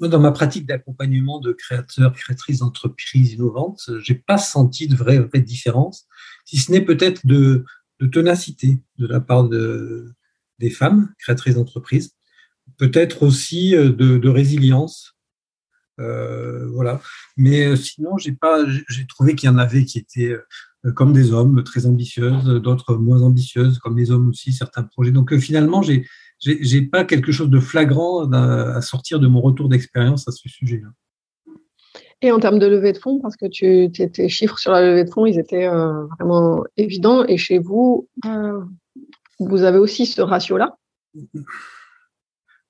Dans 0.00 0.20
ma 0.20 0.32
pratique 0.32 0.66
d'accompagnement 0.66 1.40
de 1.40 1.52
créateurs, 1.52 2.14
créatrices 2.14 2.60
d'entreprises 2.60 3.34
innovantes, 3.34 3.90
j'ai 4.00 4.14
pas 4.14 4.38
senti 4.38 4.88
de 4.88 4.96
vraie, 4.96 5.18
vraie 5.18 5.42
différence, 5.42 6.06
si 6.46 6.56
ce 6.56 6.72
n'est 6.72 6.80
peut-être 6.80 7.26
de, 7.26 7.64
de, 8.00 8.06
ténacité 8.06 8.78
de 8.96 9.06
la 9.06 9.20
part 9.20 9.46
de, 9.46 10.14
des 10.58 10.70
femmes 10.70 11.12
créatrices 11.18 11.56
d'entreprises 11.56 12.14
peut-être 12.76 13.22
aussi 13.22 13.74
euh, 13.74 13.90
de, 13.90 14.28
résilience. 14.28 15.13
Euh, 16.00 16.66
voilà. 16.72 17.00
Mais 17.36 17.66
euh, 17.66 17.76
sinon, 17.76 18.16
j'ai 18.18 18.32
pas, 18.32 18.64
j'ai 18.88 19.06
trouvé 19.06 19.34
qu'il 19.34 19.48
y 19.48 19.52
en 19.52 19.58
avait 19.58 19.84
qui 19.84 19.98
étaient 19.98 20.36
comme 20.94 21.12
des 21.12 21.32
hommes 21.32 21.62
très 21.64 21.86
ambitieuses, 21.86 22.44
d'autres 22.44 22.96
moins 22.96 23.22
ambitieuses, 23.22 23.78
comme 23.78 23.96
les 23.96 24.10
hommes 24.10 24.28
aussi, 24.28 24.52
certains 24.52 24.82
projets. 24.82 25.12
Donc 25.12 25.34
finalement, 25.36 25.82
j'ai 25.82 26.06
j'ai 26.40 26.82
pas 26.82 27.04
quelque 27.04 27.32
chose 27.32 27.48
de 27.48 27.58
flagrant 27.58 28.30
à, 28.30 28.82
sortir 28.82 29.18
de 29.18 29.26
mon 29.26 29.40
retour 29.40 29.70
d'expérience 29.70 30.28
à 30.28 30.32
ce 30.32 30.46
sujet-là. 30.46 30.88
Et 32.20 32.30
en 32.30 32.38
termes 32.38 32.58
de 32.58 32.66
levée 32.66 32.92
de 32.92 32.98
fonds, 32.98 33.18
parce 33.20 33.36
que 33.36 33.46
tu, 33.46 33.90
tes 33.90 34.28
chiffres 34.28 34.58
sur 34.58 34.72
la 34.72 34.82
levée 34.82 35.04
de 35.04 35.10
fonds, 35.10 35.24
ils 35.24 35.38
étaient 35.38 35.68
vraiment 35.68 36.62
évidents. 36.76 37.24
Et 37.24 37.38
chez 37.38 37.58
vous, 37.58 38.10
vous 39.38 39.62
avez 39.62 39.78
aussi 39.78 40.04
ce 40.04 40.20
ratio-là? 40.20 40.76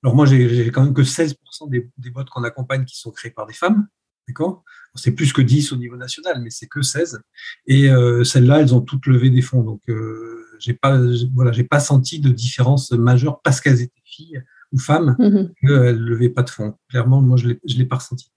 Alors 0.05 0.15
moi, 0.15 0.27
j'ai 0.27 0.69
quand 0.69 0.83
même 0.83 0.93
que 0.93 1.01
16% 1.01 1.35
des, 1.67 1.89
des 1.97 2.11
boîtes 2.11 2.29
qu'on 2.29 2.43
accompagne 2.43 2.85
qui 2.85 2.95
sont 2.95 3.09
créées 3.09 3.31
par 3.31 3.47
des 3.47 3.55
femmes. 3.55 3.87
D'accord? 4.27 4.63
C'est 4.93 5.13
plus 5.13 5.33
que 5.33 5.41
10 5.41 5.71
au 5.71 5.77
niveau 5.77 5.97
national, 5.97 6.41
mais 6.43 6.51
c'est 6.51 6.67
que 6.67 6.83
16. 6.83 7.19
Et 7.65 7.89
euh, 7.89 8.23
celles-là, 8.23 8.61
elles 8.61 8.75
ont 8.75 8.81
toutes 8.81 9.07
levé 9.07 9.31
des 9.31 9.41
fonds. 9.41 9.63
Donc, 9.63 9.81
euh, 9.89 10.45
j'ai 10.59 10.75
pas, 10.75 11.01
voilà, 11.33 11.51
j'ai 11.51 11.63
pas 11.63 11.79
senti 11.79 12.19
de 12.19 12.29
différence 12.29 12.91
majeure 12.91 13.41
parce 13.41 13.59
qu'elles 13.59 13.81
étaient 13.81 14.03
filles 14.03 14.43
ou 14.71 14.77
femmes 14.77 15.15
mhm. 15.17 15.51
qu'elles 15.59 15.99
ne 15.99 16.05
levaient 16.05 16.29
pas 16.29 16.43
de 16.43 16.51
fonds. 16.51 16.75
Clairement, 16.87 17.23
moi, 17.23 17.37
je 17.37 17.47
ne 17.47 17.55
l'ai 17.63 17.85
pas 17.85 17.95
ressenti. 17.95 18.31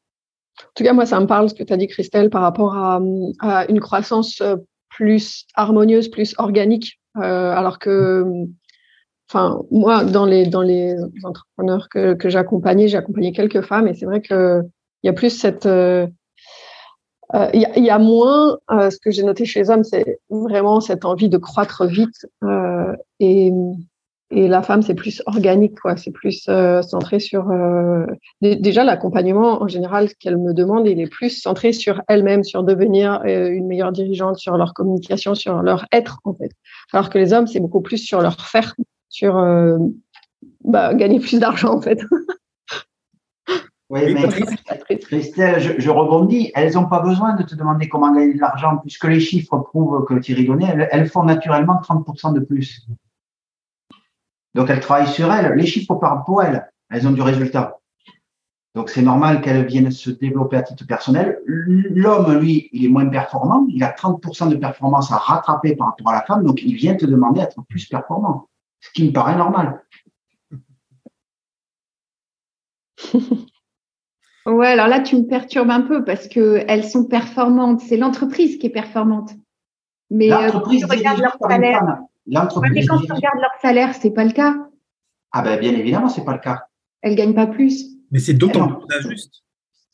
En 0.62 0.70
tout 0.74 0.84
cas, 0.84 0.94
moi, 0.94 1.04
ça 1.04 1.20
me 1.20 1.26
parle 1.26 1.50
ce 1.50 1.54
que 1.54 1.64
tu 1.64 1.72
as 1.74 1.76
dit, 1.76 1.86
Christelle, 1.86 2.30
par 2.30 2.40
rapport 2.40 2.78
à, 2.78 2.98
une 3.68 3.80
croissance 3.80 4.40
euh, 4.40 4.56
plus 4.88 5.44
harmonieuse, 5.54 6.08
plus 6.08 6.34
organique. 6.38 6.98
alors 7.14 7.78
que 7.78 8.24
enfin, 9.28 9.62
moi, 9.70 10.04
dans 10.04 10.24
les, 10.24 10.46
dans 10.46 10.62
les 10.62 10.96
entrepreneurs 11.22 11.88
que, 11.88 12.14
que 12.14 12.28
j'ai 12.28 12.38
accompagnés, 12.38 12.88
j'ai 12.88 12.96
accompagné 12.96 13.32
quelques 13.32 13.62
femmes 13.62 13.88
et 13.88 13.94
c'est 13.94 14.06
vrai 14.06 14.22
qu'il 14.22 14.62
y 15.02 15.08
a 15.08 15.12
plus 15.12 15.30
cette. 15.30 15.66
Euh, 15.66 16.06
euh, 17.34 17.50
il 17.52 17.60
y, 17.76 17.80
y, 17.80 17.90
a 17.90 17.98
moins, 17.98 18.56
euh, 18.70 18.88
ce 18.88 18.98
que 18.98 19.10
j'ai 19.10 19.22
noté 19.22 19.44
chez 19.44 19.60
les 19.60 19.70
hommes, 19.70 19.84
c'est 19.84 20.18
vraiment 20.30 20.80
cette 20.80 21.04
envie 21.04 21.28
de 21.28 21.36
croître 21.36 21.84
vite. 21.84 22.26
et, 23.20 23.52
et 24.30 24.48
la 24.48 24.62
femme, 24.62 24.80
c'est 24.80 24.94
plus 24.94 25.22
organique, 25.26 25.78
quoi. 25.78 25.96
C'est 25.98 26.10
plus 26.10 26.48
centré 26.82 27.18
sur. 27.18 27.50
déjà, 28.40 28.84
l'accompagnement, 28.84 29.62
en 29.62 29.68
général, 29.68 30.08
qu'elle 30.14 30.38
me 30.38 30.54
demande, 30.54 30.86
il 30.86 31.00
est 31.00 31.10
plus 31.10 31.30
centré 31.30 31.72
sur 31.74 32.00
elle-même, 32.08 32.44
sur 32.44 32.62
devenir 32.62 33.22
une 33.24 33.66
meilleure 33.66 33.92
dirigeante, 33.92 34.38
sur 34.38 34.56
leur 34.56 34.72
communication, 34.72 35.34
sur 35.34 35.62
leur 35.62 35.86
être, 35.92 36.20
en 36.24 36.32
fait. 36.32 36.50
Alors 36.92 37.10
que 37.10 37.18
les 37.18 37.34
hommes, 37.34 37.46
c'est 37.46 37.60
beaucoup 37.60 37.82
plus 37.82 37.98
sur 37.98 38.22
leur 38.22 38.40
faire 38.40 38.74
sur 39.08 39.36
euh, 39.36 39.78
bah, 40.64 40.94
gagner 40.94 41.20
plus 41.20 41.38
d'argent 41.38 41.74
en 41.74 41.80
fait. 41.80 42.00
Oui, 43.90 44.02
mais 44.12 44.98
Christelle, 44.98 45.80
je, 45.80 45.90
rebondis. 45.90 46.52
Elles 46.54 46.74
n'ont 46.74 46.88
pas 46.88 47.00
besoin 47.00 47.36
de 47.36 47.42
te 47.42 47.54
demander 47.54 47.88
comment 47.88 48.12
gagner 48.12 48.34
de 48.34 48.38
l'argent, 48.38 48.76
puisque 48.76 49.04
les 49.04 49.18
chiffres 49.18 49.56
prouvent 49.56 50.04
que 50.04 50.12
Thierry 50.18 50.44
donnait, 50.44 50.88
elles, 50.90 51.08
font 51.08 51.24
naturellement 51.24 51.80
30% 51.80 52.34
de 52.34 52.40
plus. 52.40 52.86
Donc 54.54 54.68
elles 54.68 54.80
travaillent 54.80 55.08
sur 55.08 55.32
elles. 55.32 55.54
Les 55.54 55.64
chiffres 55.64 55.94
parlent 55.94 56.22
pour 56.24 56.42
elles. 56.42 56.70
Elles 56.90 57.08
ont 57.08 57.12
du 57.12 57.22
résultat. 57.22 57.78
Donc 58.74 58.90
c'est 58.90 59.00
normal 59.00 59.40
qu'elles 59.40 59.64
viennent 59.64 59.90
se 59.90 60.10
développer 60.10 60.58
à 60.58 60.62
titre 60.62 60.86
personnel. 60.86 61.38
L'homme, 61.46 62.38
lui, 62.38 62.68
il 62.72 62.84
est 62.84 62.88
moins 62.88 63.06
performant. 63.06 63.66
Il 63.70 63.82
a 63.82 63.90
30% 63.90 64.50
de 64.50 64.56
performance 64.56 65.10
à 65.12 65.16
rattraper 65.16 65.74
par 65.74 65.88
rapport 65.88 66.10
à 66.10 66.12
la 66.12 66.22
femme. 66.22 66.44
Donc 66.44 66.62
il 66.62 66.74
vient 66.74 66.94
te 66.94 67.06
demander 67.06 67.40
d'être 67.40 67.62
plus 67.62 67.86
performant 67.86 68.48
ce 68.80 68.90
qui 68.92 69.04
me 69.04 69.12
paraît 69.12 69.36
normal. 69.36 69.82
ouais, 74.46 74.66
alors 74.66 74.88
là, 74.88 75.00
tu 75.00 75.16
me 75.16 75.26
perturbes 75.26 75.70
un 75.70 75.82
peu 75.82 76.04
parce 76.04 76.28
qu'elles 76.28 76.84
sont 76.84 77.04
performantes. 77.04 77.80
C'est 77.80 77.96
l'entreprise 77.96 78.58
qui 78.58 78.66
est 78.66 78.70
performante. 78.70 79.30
Mais 80.10 80.32
euh, 80.32 80.40
l'entreprise 80.40 80.82
quand 80.82 80.88
tu 80.88 80.98
regardes 80.98 81.20
leur 81.20 81.36
salaire, 81.40 81.98
mais 82.26 82.86
quand 82.86 83.00
tu 83.00 83.12
regardes 83.12 83.40
leur 83.40 83.60
salaire, 83.60 83.94
c'est 83.94 84.10
pas 84.10 84.24
le 84.24 84.32
cas. 84.32 84.54
Ah 85.32 85.42
ben 85.42 85.60
bien 85.60 85.72
évidemment, 85.74 86.08
c'est 86.08 86.24
pas 86.24 86.32
le 86.32 86.40
cas. 86.40 86.64
Elles 87.02 87.14
gagnent 87.14 87.34
pas 87.34 87.46
plus. 87.46 87.84
Mais 88.10 88.18
c'est 88.18 88.34
d'autant 88.34 88.68
plus 88.68 88.96
injuste. 88.96 89.44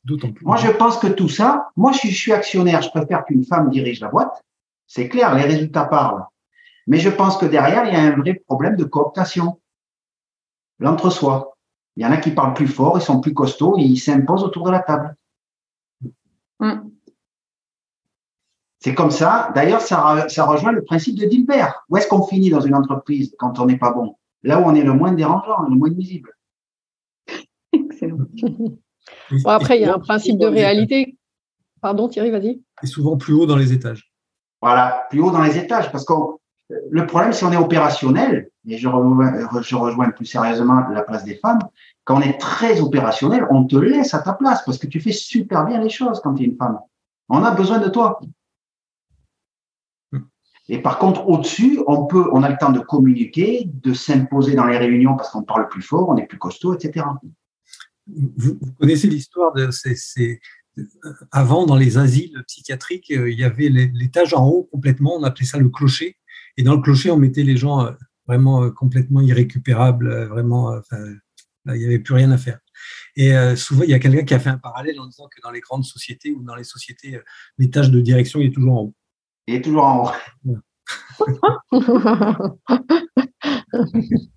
D'autant 0.04 0.32
plus. 0.32 0.44
Moi, 0.44 0.56
je 0.56 0.70
pense 0.70 0.98
que 0.98 1.06
tout 1.06 1.28
ça, 1.28 1.70
moi, 1.76 1.92
je 1.92 2.08
suis 2.08 2.32
actionnaire, 2.32 2.82
je 2.82 2.90
préfère 2.90 3.24
qu'une 3.24 3.44
femme 3.44 3.70
dirige 3.70 4.00
la 4.00 4.08
boîte. 4.08 4.44
C'est 4.86 5.08
clair, 5.08 5.34
les 5.34 5.42
résultats 5.42 5.86
parlent. 5.86 6.24
Mais 6.86 6.98
je 6.98 7.10
pense 7.10 7.36
que 7.36 7.46
derrière, 7.46 7.86
il 7.86 7.94
y 7.94 7.96
a 7.96 8.02
un 8.02 8.16
vrai 8.16 8.34
problème 8.34 8.76
de 8.76 8.84
cooptation. 8.84 9.60
L'entre-soi. 10.78 11.56
Il 11.96 12.02
y 12.02 12.06
en 12.06 12.10
a 12.10 12.16
qui 12.16 12.32
parlent 12.32 12.54
plus 12.54 12.66
fort, 12.66 12.98
ils 12.98 13.02
sont 13.02 13.20
plus 13.20 13.34
costauds 13.34 13.78
et 13.78 13.82
ils 13.82 13.98
s'imposent 13.98 14.42
autour 14.42 14.66
de 14.66 14.72
la 14.72 14.80
table. 14.80 15.16
Mm. 16.60 16.88
C'est 18.80 18.94
comme 18.94 19.10
ça. 19.10 19.50
D'ailleurs, 19.54 19.80
ça, 19.80 20.28
ça, 20.28 20.44
rejoint 20.44 20.72
le 20.72 20.84
principe 20.84 21.18
de 21.18 21.24
Dilbert. 21.24 21.84
Où 21.88 21.96
est-ce 21.96 22.08
qu'on 22.08 22.26
finit 22.26 22.50
dans 22.50 22.60
une 22.60 22.74
entreprise 22.74 23.34
quand 23.38 23.58
on 23.58 23.66
n'est 23.66 23.78
pas 23.78 23.92
bon? 23.92 24.16
Là 24.42 24.60
où 24.60 24.64
on 24.64 24.74
est 24.74 24.82
le 24.82 24.92
moins 24.92 25.12
dérangeant, 25.12 25.62
le 25.62 25.74
moins 25.76 25.90
visible. 25.90 26.36
Excellent. 27.72 28.26
après, 29.46 29.78
il 29.78 29.82
y 29.82 29.86
a 29.86 29.94
un 29.94 29.98
principe 29.98 30.38
de 30.38 30.46
réalité. 30.46 31.16
Pardon, 31.80 32.08
Thierry, 32.08 32.30
vas-y. 32.30 32.60
Et 32.82 32.86
souvent 32.86 33.16
plus 33.16 33.32
haut 33.32 33.46
dans 33.46 33.56
les 33.56 33.72
étages. 33.72 34.12
Voilà, 34.60 35.06
plus 35.08 35.20
haut 35.20 35.30
dans 35.30 35.42
les 35.42 35.56
étages, 35.56 35.90
parce 35.92 36.04
qu'on 36.04 36.38
le 36.68 37.06
problème, 37.06 37.32
si 37.32 37.44
on 37.44 37.52
est 37.52 37.56
opérationnel, 37.56 38.48
et 38.66 38.78
je 38.78 38.88
rejoins, 38.88 40.10
plus 40.10 40.26
sérieusement 40.26 40.80
la 40.88 41.02
place 41.02 41.24
des 41.24 41.36
femmes, 41.36 41.58
quand 42.04 42.18
on 42.18 42.22
est 42.22 42.38
très 42.38 42.80
opérationnel, 42.80 43.46
on 43.50 43.64
te 43.64 43.76
laisse 43.76 44.14
à 44.14 44.20
ta 44.20 44.32
place 44.32 44.64
parce 44.64 44.78
que 44.78 44.86
tu 44.86 45.00
fais 45.00 45.12
super 45.12 45.66
bien 45.66 45.80
les 45.80 45.90
choses 45.90 46.20
quand 46.22 46.34
tu 46.34 46.42
es 46.42 46.46
une 46.46 46.56
femme. 46.56 46.78
On 47.28 47.42
a 47.42 47.50
besoin 47.50 47.78
de 47.78 47.88
toi. 47.88 48.20
Et 50.68 50.80
par 50.80 50.98
contre, 50.98 51.28
au-dessus, 51.28 51.80
on 51.86 52.06
peut, 52.06 52.26
on 52.32 52.42
a 52.42 52.48
le 52.48 52.56
temps 52.56 52.72
de 52.72 52.80
communiquer, 52.80 53.64
de 53.66 53.92
s'imposer 53.92 54.54
dans 54.54 54.64
les 54.64 54.78
réunions 54.78 55.14
parce 55.14 55.30
qu'on 55.30 55.42
parle 55.42 55.68
plus 55.68 55.82
fort, 55.82 56.08
on 56.08 56.16
est 56.16 56.26
plus 56.26 56.38
costaud, 56.38 56.74
etc. 56.74 57.04
Vous, 58.06 58.58
connaissez 58.80 59.08
l'histoire 59.08 59.52
de 59.52 59.70
ces, 59.70 60.40
avant, 61.30 61.66
dans 61.66 61.76
les 61.76 61.98
asiles 61.98 62.42
psychiatriques, 62.46 63.10
euh, 63.10 63.30
il 63.30 63.38
y 63.38 63.44
avait 63.44 63.68
l'étage 63.68 64.34
en 64.34 64.46
haut 64.46 64.68
complètement, 64.72 65.16
on 65.16 65.22
appelait 65.22 65.46
ça 65.46 65.58
le 65.58 65.68
clocher. 65.68 66.16
Et 66.56 66.62
dans 66.62 66.74
le 66.74 66.80
clocher, 66.80 67.10
on 67.10 67.16
mettait 67.16 67.42
les 67.42 67.56
gens 67.56 67.86
euh, 67.86 67.92
vraiment 68.26 68.62
euh, 68.62 68.70
complètement 68.70 69.20
irrécupérables, 69.20 70.10
euh, 70.10 70.26
vraiment, 70.26 70.80
il 71.66 71.74
n'y 71.74 71.84
avait 71.84 71.98
plus 71.98 72.14
rien 72.14 72.30
à 72.30 72.38
faire. 72.38 72.58
Et 73.16 73.32
souvent, 73.56 73.84
il 73.84 73.90
y 73.90 73.94
a 73.94 73.98
quelqu'un 73.98 74.24
qui 74.24 74.34
a 74.34 74.38
fait 74.38 74.50
un 74.50 74.58
parallèle 74.58 75.00
en 75.00 75.06
disant 75.06 75.28
que 75.34 75.40
dans 75.40 75.50
les 75.50 75.60
grandes 75.60 75.84
sociétés 75.84 76.32
ou 76.32 76.42
dans 76.42 76.56
les 76.56 76.64
sociétés, 76.64 77.18
l'étage 77.56 77.90
de 77.90 78.00
direction 78.00 78.40
il 78.40 78.48
est 78.48 78.52
toujours 78.52 78.74
en 78.74 78.82
haut. 78.82 78.94
Il 79.46 79.54
est 79.54 79.62
toujours 79.62 79.84
en 79.84 80.12
haut. 80.44 80.58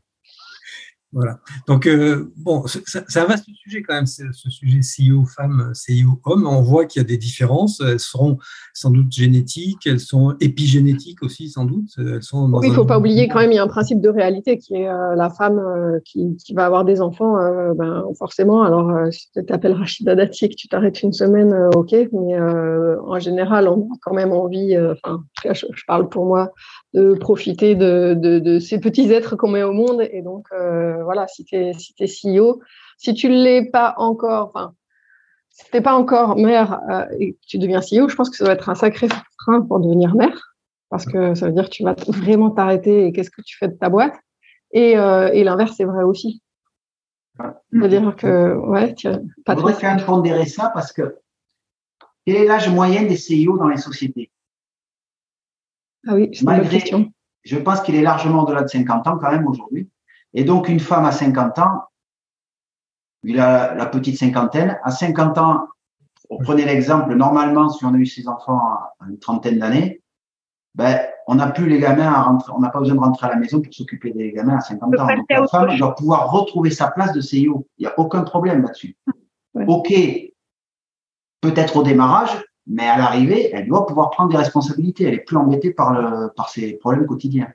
Voilà. 1.13 1.39
Donc, 1.67 1.87
euh, 1.87 2.33
bon, 2.35 2.65
c'est 2.67 3.17
un 3.17 3.25
vaste 3.25 3.45
sujet 3.63 3.81
quand 3.81 3.95
même, 3.95 4.05
ce 4.05 4.25
sujet 4.49 4.81
CEO 4.81 5.23
femme, 5.25 5.71
CEO 5.73 6.19
homme. 6.25 6.45
On 6.45 6.61
voit 6.61 6.85
qu'il 6.85 7.01
y 7.01 7.05
a 7.05 7.07
des 7.07 7.17
différences. 7.17 7.79
Elles 7.79 7.99
seront 7.99 8.37
sans 8.73 8.91
doute 8.91 9.11
génétiques, 9.11 9.87
elles 9.87 10.01
sont 10.01 10.35
épigénétiques 10.41 11.23
aussi, 11.23 11.49
sans 11.49 11.63
doute. 11.63 11.89
Elles 11.97 12.23
sont 12.23 12.51
oui, 12.51 12.67
il 12.67 12.69
ne 12.71 12.75
faut 12.75 12.85
pas 12.85 12.99
oublier 12.99 13.29
quand 13.29 13.39
même, 13.39 13.51
il 13.51 13.55
y 13.55 13.59
a 13.59 13.63
un 13.63 13.69
principe 13.69 14.01
de 14.01 14.09
réalité 14.09 14.57
qui 14.57 14.75
est 14.75 14.89
euh, 14.89 15.15
la 15.15 15.29
femme 15.29 15.59
euh, 15.59 15.99
qui, 16.03 16.35
qui, 16.43 16.53
va 16.53 16.65
avoir 16.65 16.83
des 16.83 16.99
enfants, 16.99 17.35
ben, 17.75 18.03
forcément. 18.19 18.63
Alors, 18.63 18.91
si 19.11 19.31
tu 19.31 19.45
t'appelles 19.45 19.73
Rachida 19.73 20.13
Dati 20.13 20.45
et 20.45 20.49
que 20.49 20.55
tu 20.55 20.67
t'arrêtes 20.67 21.01
une 21.03 21.13
semaine, 21.13 21.55
ok, 21.75 21.95
mais 22.11 22.37
en 22.39 23.19
général, 23.19 23.69
on 23.69 23.83
a 23.83 23.97
quand 24.01 24.13
même 24.13 24.33
envie, 24.33 24.77
enfin, 24.77 25.23
je, 25.45 25.53
je, 25.53 25.83
parle 25.87 26.09
pour 26.09 26.25
moi, 26.25 26.51
de 26.97 27.13
profiter 27.13 27.75
de, 27.75 28.15
de, 28.15 28.59
ces 28.59 28.79
petits 28.79 29.11
êtres 29.11 29.35
qu'on 29.35 29.49
met 29.49 29.61
au 29.61 29.71
monde. 29.71 30.01
Et 30.11 30.23
donc, 30.23 30.47
euh, 30.51 31.03
voilà, 31.03 31.27
si 31.27 31.45
tu 31.45 31.55
es, 31.55 31.73
si 31.73 31.93
es 31.99 32.07
CEO, 32.07 32.59
si 32.97 33.13
tu 33.13 33.29
ne 33.29 33.35
l'es 33.43 33.65
pas 33.65 33.93
encore, 33.97 34.47
enfin, 34.47 34.73
si 35.49 35.65
tu 35.65 35.75
n'es 35.75 35.81
pas 35.81 35.93
encore 35.93 36.37
mère 36.37 36.79
euh, 36.89 37.05
et 37.19 37.33
que 37.33 37.39
tu 37.47 37.59
deviens 37.59 37.81
CEO, 37.81 38.09
je 38.09 38.15
pense 38.15 38.31
que 38.31 38.37
ça 38.37 38.45
va 38.45 38.53
être 38.53 38.69
un 38.69 38.75
sacré 38.75 39.07
frein 39.39 39.61
pour 39.61 39.79
devenir 39.79 40.15
mère, 40.15 40.55
parce 40.89 41.05
que 41.05 41.35
ça 41.35 41.45
veut 41.45 41.53
dire 41.53 41.65
que 41.65 41.69
tu 41.69 41.83
vas 41.83 41.95
vraiment 42.07 42.49
t'arrêter 42.49 43.05
et 43.05 43.11
qu'est-ce 43.11 43.31
que 43.31 43.43
tu 43.43 43.55
fais 43.57 43.67
de 43.67 43.75
ta 43.75 43.89
boîte. 43.89 44.15
Et, 44.71 44.97
euh, 44.97 45.29
et 45.31 45.43
l'inverse 45.43 45.79
est 45.79 45.85
vrai 45.85 46.03
aussi. 46.03 46.41
C'est-à-dire 47.71 48.15
que, 48.15 48.55
ouais, 48.55 48.95
tu 48.95 49.07
pas 49.45 49.55
On 49.55 49.61
quand 49.61 49.83
même 49.83 50.03
pondérer 50.03 50.47
ça 50.47 50.71
parce 50.73 50.91
que 50.91 51.17
quel 52.25 52.37
est 52.37 52.45
l'âge 52.45 52.67
moyen 52.69 53.03
des 53.03 53.15
CEO 53.15 53.57
dans 53.57 53.67
les 53.67 53.77
sociétés? 53.77 54.31
Ah 56.05 56.15
oui, 56.15 56.29
c'est 56.33 56.45
une 56.45 56.69
question. 56.69 57.11
Je 57.43 57.57
pense 57.57 57.81
qu'il 57.81 57.95
est 57.95 58.01
largement 58.01 58.43
au-delà 58.43 58.63
de 58.63 58.67
50 58.67 59.07
ans 59.07 59.17
quand 59.17 59.31
même 59.31 59.47
aujourd'hui. 59.47 59.89
Et 60.33 60.43
donc, 60.43 60.69
une 60.69 60.79
femme 60.79 61.05
à 61.05 61.11
50 61.11 61.59
ans, 61.59 61.83
il 63.23 63.39
a 63.39 63.73
la 63.73 63.85
petite 63.85 64.17
cinquantaine, 64.17 64.77
à 64.83 64.91
50 64.91 65.37
ans, 65.37 65.67
prenez 66.43 66.65
l'exemple, 66.65 67.15
normalement, 67.15 67.69
si 67.69 67.85
on 67.85 67.93
a 67.93 67.97
eu 67.97 68.05
ses 68.05 68.27
enfants 68.27 68.59
à 68.59 68.93
une 69.09 69.17
trentaine 69.19 69.59
d'années, 69.59 70.01
ben, 70.75 70.99
on 71.27 71.35
n'a 71.35 71.47
plus 71.47 71.67
les 71.67 71.79
gamins 71.79 72.11
à 72.11 72.21
rentrer, 72.21 72.53
on 72.55 72.59
n'a 72.59 72.69
pas 72.69 72.79
besoin 72.79 72.95
de 72.95 73.01
rentrer 73.01 73.27
à 73.27 73.29
la 73.31 73.35
maison 73.37 73.61
pour 73.61 73.73
s'occuper 73.73 74.11
des 74.11 74.31
gamins 74.31 74.57
à 74.57 74.61
50 74.61 74.83
ans. 74.99 75.07
Donc, 75.07 75.21
la 75.29 75.47
femme 75.47 75.75
doit 75.77 75.95
pouvoir 75.95 76.31
retrouver 76.31 76.69
sa 76.69 76.91
place 76.91 77.13
de 77.13 77.19
CEO. 77.19 77.67
Il 77.77 77.81
n'y 77.81 77.87
a 77.87 77.99
aucun 77.99 78.21
problème 78.21 78.61
là-dessus. 78.61 78.95
OK, 79.55 79.91
peut-être 81.41 81.77
au 81.77 81.83
démarrage, 81.83 82.29
mais 82.67 82.87
à 82.87 82.97
l'arrivée, 82.97 83.49
elle 83.53 83.67
doit 83.67 83.85
pouvoir 83.85 84.09
prendre 84.09 84.31
des 84.31 84.37
responsabilités. 84.37 85.05
Elle 85.05 85.13
est 85.15 85.25
plus 85.25 85.37
embêtée 85.37 85.71
par, 85.71 85.93
le, 85.93 86.29
par 86.35 86.49
ses 86.49 86.73
problèmes 86.73 87.05
quotidiens. 87.05 87.47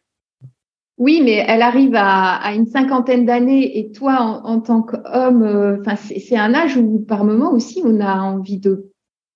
Oui, 0.99 1.21
mais 1.25 1.45
elle 1.47 1.63
arrive 1.63 1.95
à, 1.95 2.55
une 2.55 2.67
cinquantaine 2.67 3.27
d'années 3.27 3.79
et 3.79 3.93
toi, 3.93 4.41
en, 4.45 4.61
tant 4.61 4.83
qu'homme, 4.83 5.43
euh, 5.43 5.83
c'est 5.97 6.37
un 6.37 6.55
âge 6.55 6.77
où, 6.77 7.01
par 7.01 7.25
moment 7.25 7.53
aussi, 7.53 7.83
on 7.85 8.01
a 8.01 8.21
envie 8.21 8.59
de 8.59 8.91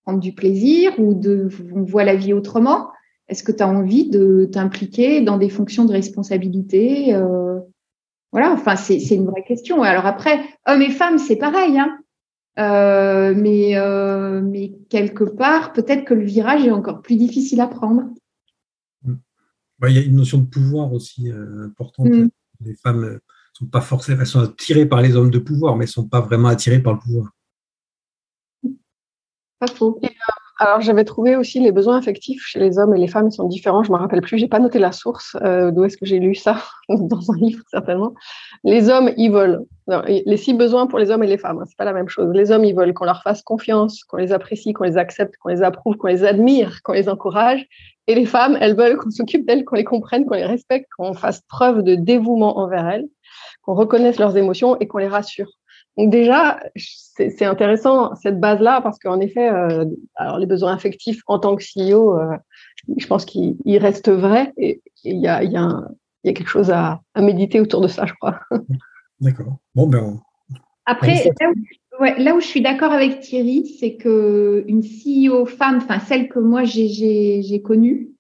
prendre 0.05 0.21
du 0.21 0.33
plaisir 0.33 0.93
ou 0.99 1.15
de, 1.15 1.49
on 1.75 1.83
voit 1.83 2.05
la 2.05 2.15
vie 2.15 2.33
autrement. 2.33 2.91
Est-ce 3.29 3.43
que 3.43 3.53
tu 3.53 3.63
as 3.63 3.69
envie 3.69 4.09
de 4.09 4.49
t'impliquer 4.51 5.23
dans 5.23 5.39
des 5.39 5.49
fonctions 5.49 5.85
de 5.85 5.93
responsabilité 5.93 7.15
euh, 7.15 7.59
Voilà, 8.33 8.53
enfin, 8.53 8.77
c'est 8.77 8.99
une 9.11 9.27
vraie 9.27 9.43
question. 9.43 9.83
Alors 9.83 10.07
après, 10.07 10.39
hommes 10.67 10.83
et 10.83 10.91
femmes, 10.91 11.19
c'est 11.19 11.37
pareil. 11.37 11.79
Hein 11.79 11.99
euh, 12.59 13.35
mais, 13.37 13.77
euh, 13.77 14.41
mais 14.41 14.73
quelque 14.89 15.25
part, 15.25 15.73
peut-être 15.73 16.05
que 16.05 16.15
le 16.15 16.25
virage 16.25 16.65
est 16.65 16.71
encore 16.71 17.03
plus 17.03 17.17
difficile 17.17 17.61
à 17.61 17.67
prendre. 17.67 18.05
Bah, 19.79 19.91
il 19.91 19.97
y 19.97 19.99
a 19.99 20.03
une 20.03 20.17
notion 20.17 20.39
de 20.39 20.47
pouvoir 20.47 20.93
aussi 20.93 21.31
euh, 21.31 21.67
importante. 21.67 22.09
Mm. 22.09 22.29
Les 22.65 22.75
femmes 22.75 23.21
sont 23.53 23.67
pas 23.67 23.83
forcément, 23.83 24.21
elles 24.21 24.27
sont 24.27 24.41
attirées 24.41 24.87
par 24.87 25.03
les 25.03 25.17
hommes 25.17 25.31
de 25.31 25.39
pouvoir, 25.39 25.77
mais 25.77 25.85
elles 25.85 25.91
sont 25.91 26.09
pas 26.09 26.21
vraiment 26.21 26.49
attirées 26.49 26.81
par 26.81 26.95
le 26.95 26.99
pouvoir. 26.99 27.31
Pas 29.59 29.67
faux. 29.67 30.01
Alors, 30.59 30.81
j'avais 30.81 31.05
trouvé 31.05 31.37
aussi 31.37 31.61
les 31.61 31.71
besoins 31.71 31.99
affectifs 31.99 32.43
chez 32.47 32.59
les 32.59 32.79
hommes 32.79 32.95
et 32.95 32.99
les 32.99 33.09
femmes 33.09 33.31
sont 33.31 33.47
différents. 33.47 33.83
Je 33.83 33.93
me 33.93 33.99
rappelle 33.99 34.23
plus, 34.23 34.39
j'ai 34.39 34.49
pas 34.49 34.59
noté 34.59 34.79
la 34.79 34.91
source. 34.91 35.37
Euh, 35.43 35.71
D'où 35.71 35.85
est-ce 35.85 35.99
que 35.99 36.07
j'ai 36.07 36.19
lu 36.19 36.35
ça 36.35 36.57
Dans 36.89 37.31
un 37.31 37.37
livre, 37.37 37.63
certainement. 37.71 38.15
Les 38.65 38.89
hommes, 38.89 39.11
ils 39.19 39.31
veulent. 39.31 39.67
les 40.07 40.37
six 40.39 40.55
besoins 40.55 40.87
pour 40.87 40.99
les 40.99 41.11
hommes 41.11 41.23
et 41.23 41.27
les 41.27 41.37
femmes, 41.37 41.59
hein, 41.59 41.65
c'est 41.67 41.77
pas 41.77 41.85
la 41.85 41.93
même 41.93 42.09
chose. 42.09 42.31
Les 42.33 42.53
hommes, 42.53 42.65
ils 42.65 42.75
veulent 42.75 42.95
qu'on 42.95 43.05
leur 43.05 43.23
fasse 43.23 43.43
confiance, 43.43 44.03
qu'on 44.05 44.17
les 44.17 44.33
apprécie, 44.33 44.73
qu'on 44.73 44.85
les 44.85 44.97
accepte, 44.97 45.35
qu'on 45.37 45.51
les 45.51 45.63
approuve, 45.63 45.97
qu'on 45.99 46.09
les 46.09 46.25
admire, 46.25 46.81
qu'on 46.83 46.95
les 46.95 47.11
encourage. 47.11 47.67
Et 48.07 48.15
les 48.15 48.25
femmes, 48.25 48.57
elles 48.59 48.77
veulent 48.77 48.97
qu'on 48.97 49.11
s'occupe 49.11 49.47
d'elles, 49.47 49.67
qu'on 49.67 49.77
les 49.77 49.85
comprenne, 49.85 50.25
qu'on 50.25 50.37
les 50.37 50.47
respecte, 50.47 50.89
qu'on 50.97 51.13
fasse 51.13 51.43
preuve 51.49 51.83
de 51.83 51.97
dévouement 51.97 52.59
envers 52.59 52.89
elles, 52.89 53.07
qu'on 53.61 53.75
reconnaisse 53.75 54.19
leurs 54.19 54.39
émotions 54.39 54.79
et 54.79 54.87
qu'on 54.87 54.99
les 54.99 55.09
rassure. 55.09 55.51
Donc 55.97 56.11
déjà, 56.11 56.61
c'est 56.77 57.45
intéressant 57.45 58.15
cette 58.17 58.39
base-là 58.39 58.81
parce 58.83 58.99
qu'en 58.99 59.19
effet, 59.21 59.49
euh, 59.49 59.87
alors 60.17 60.39
les 60.39 60.47
besoins 60.47 60.75
affectifs 60.75 61.23
en 61.27 61.39
tant 61.39 61.57
que 61.57 61.63
CEO, 61.63 62.19
euh, 62.19 62.37
je 62.97 63.07
pense 63.07 63.25
qu'il 63.25 63.79
reste 63.79 64.11
vrai 64.11 64.53
et 64.59 64.83
il 65.05 65.19
y 65.19 65.27
a, 65.27 65.43
y, 65.43 65.57
a 65.57 65.83
y 66.25 66.29
a, 66.29 66.33
quelque 66.35 66.51
chose 66.51 66.71
à, 66.71 67.01
à, 67.15 67.23
méditer 67.23 67.61
autour 67.61 67.81
de 67.81 67.89
ça, 67.89 68.05
je 68.05 68.13
crois. 68.15 68.41
D'accord. 69.21 69.57
Bon, 69.75 69.87
ben. 69.87 70.21
Après, 70.85 71.33
là 71.41 71.49
où, 71.51 72.03
ouais, 72.03 72.23
là 72.23 72.37
où, 72.37 72.41
je 72.41 72.47
suis 72.47 72.61
d'accord 72.61 72.93
avec 72.93 73.21
Thierry, 73.21 73.67
c'est 73.81 73.97
que 73.97 74.65
une 74.69 74.83
CEO 74.83 75.47
femme, 75.47 75.79
enfin 75.79 75.99
celle 75.99 76.29
que 76.29 76.39
moi 76.39 76.65
j'ai 76.65 77.63
connue, 77.65 78.11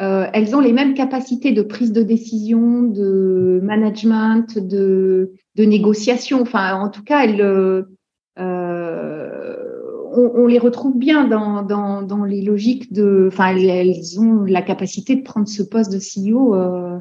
euh, 0.00 0.26
elles 0.32 0.54
ont 0.54 0.60
les 0.60 0.72
mêmes 0.72 0.94
capacités 0.94 1.52
de 1.52 1.62
prise 1.62 1.92
de 1.92 2.02
décision, 2.02 2.82
de 2.82 3.60
management, 3.62 4.58
de, 4.58 5.32
de 5.56 5.64
négociation. 5.64 6.42
Enfin, 6.42 6.74
en 6.74 6.88
tout 6.88 7.02
cas, 7.02 7.24
elles, 7.24 7.40
euh, 7.40 7.82
on, 8.38 10.32
on, 10.34 10.46
les 10.46 10.58
retrouve 10.58 10.96
bien 10.96 11.26
dans, 11.26 11.62
dans, 11.62 12.02
dans, 12.02 12.24
les 12.24 12.42
logiques 12.42 12.92
de. 12.92 13.28
Enfin, 13.32 13.56
elles, 13.56 14.20
ont 14.20 14.44
la 14.44 14.62
capacité 14.62 15.16
de 15.16 15.22
prendre 15.22 15.48
ce 15.48 15.62
poste 15.62 15.92
de 15.92 15.98
CEO 15.98 16.54
euh, 16.54 16.98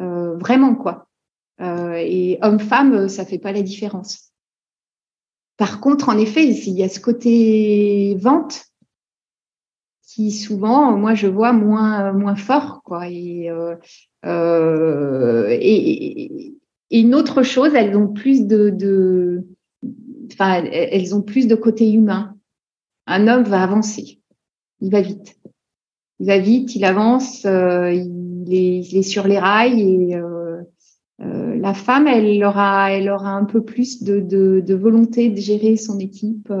euh, 0.00 0.36
vraiment, 0.36 0.74
quoi. 0.74 1.08
Euh, 1.60 1.94
et 1.96 2.38
homme-femme, 2.42 3.08
ça 3.08 3.24
fait 3.24 3.38
pas 3.38 3.52
la 3.52 3.62
différence. 3.62 4.32
Par 5.56 5.80
contre, 5.80 6.08
en 6.10 6.18
effet, 6.18 6.46
il 6.46 6.74
y 6.74 6.82
a 6.82 6.88
ce 6.88 7.00
côté 7.00 8.14
vente 8.20 8.66
qui 10.02 10.30
souvent, 10.30 10.96
moi, 10.96 11.14
je 11.14 11.26
vois 11.26 11.52
moins 11.52 12.12
moins 12.12 12.36
fort, 12.36 12.82
quoi. 12.84 13.08
Et, 13.08 13.50
euh, 13.50 13.74
euh, 14.24 15.48
et, 15.50 16.54
et, 16.90 17.00
une 17.00 17.14
autre 17.14 17.42
chose, 17.42 17.74
elles 17.74 17.96
ont 17.96 18.08
plus 18.08 18.46
de, 18.46 19.44
enfin, 20.32 20.64
elles 20.64 21.14
ont 21.14 21.22
plus 21.22 21.46
de 21.46 21.54
côté 21.54 21.92
humain. 21.92 22.36
Un 23.06 23.28
homme 23.28 23.44
va 23.44 23.62
avancer, 23.62 24.20
il 24.80 24.90
va 24.90 25.00
vite, 25.00 25.38
il 26.18 26.26
va 26.26 26.38
vite, 26.38 26.74
il 26.74 26.84
avance, 26.84 27.44
euh, 27.44 27.92
il, 27.92 28.52
est, 28.52 29.02
sur 29.02 29.26
les 29.26 29.38
rails 29.38 29.80
et 29.80 30.16
euh, 30.16 30.60
euh, 31.22 31.56
la 31.56 31.72
femme, 31.72 32.08
elle 32.08 32.44
aura, 32.44 32.92
elle 32.92 33.08
aura 33.10 33.30
un 33.30 33.44
peu 33.44 33.62
plus 33.64 34.02
de, 34.02 34.74
volonté 34.74 35.30
de 35.30 35.36
gérer 35.36 35.76
son 35.76 35.98
équipe 35.98 36.52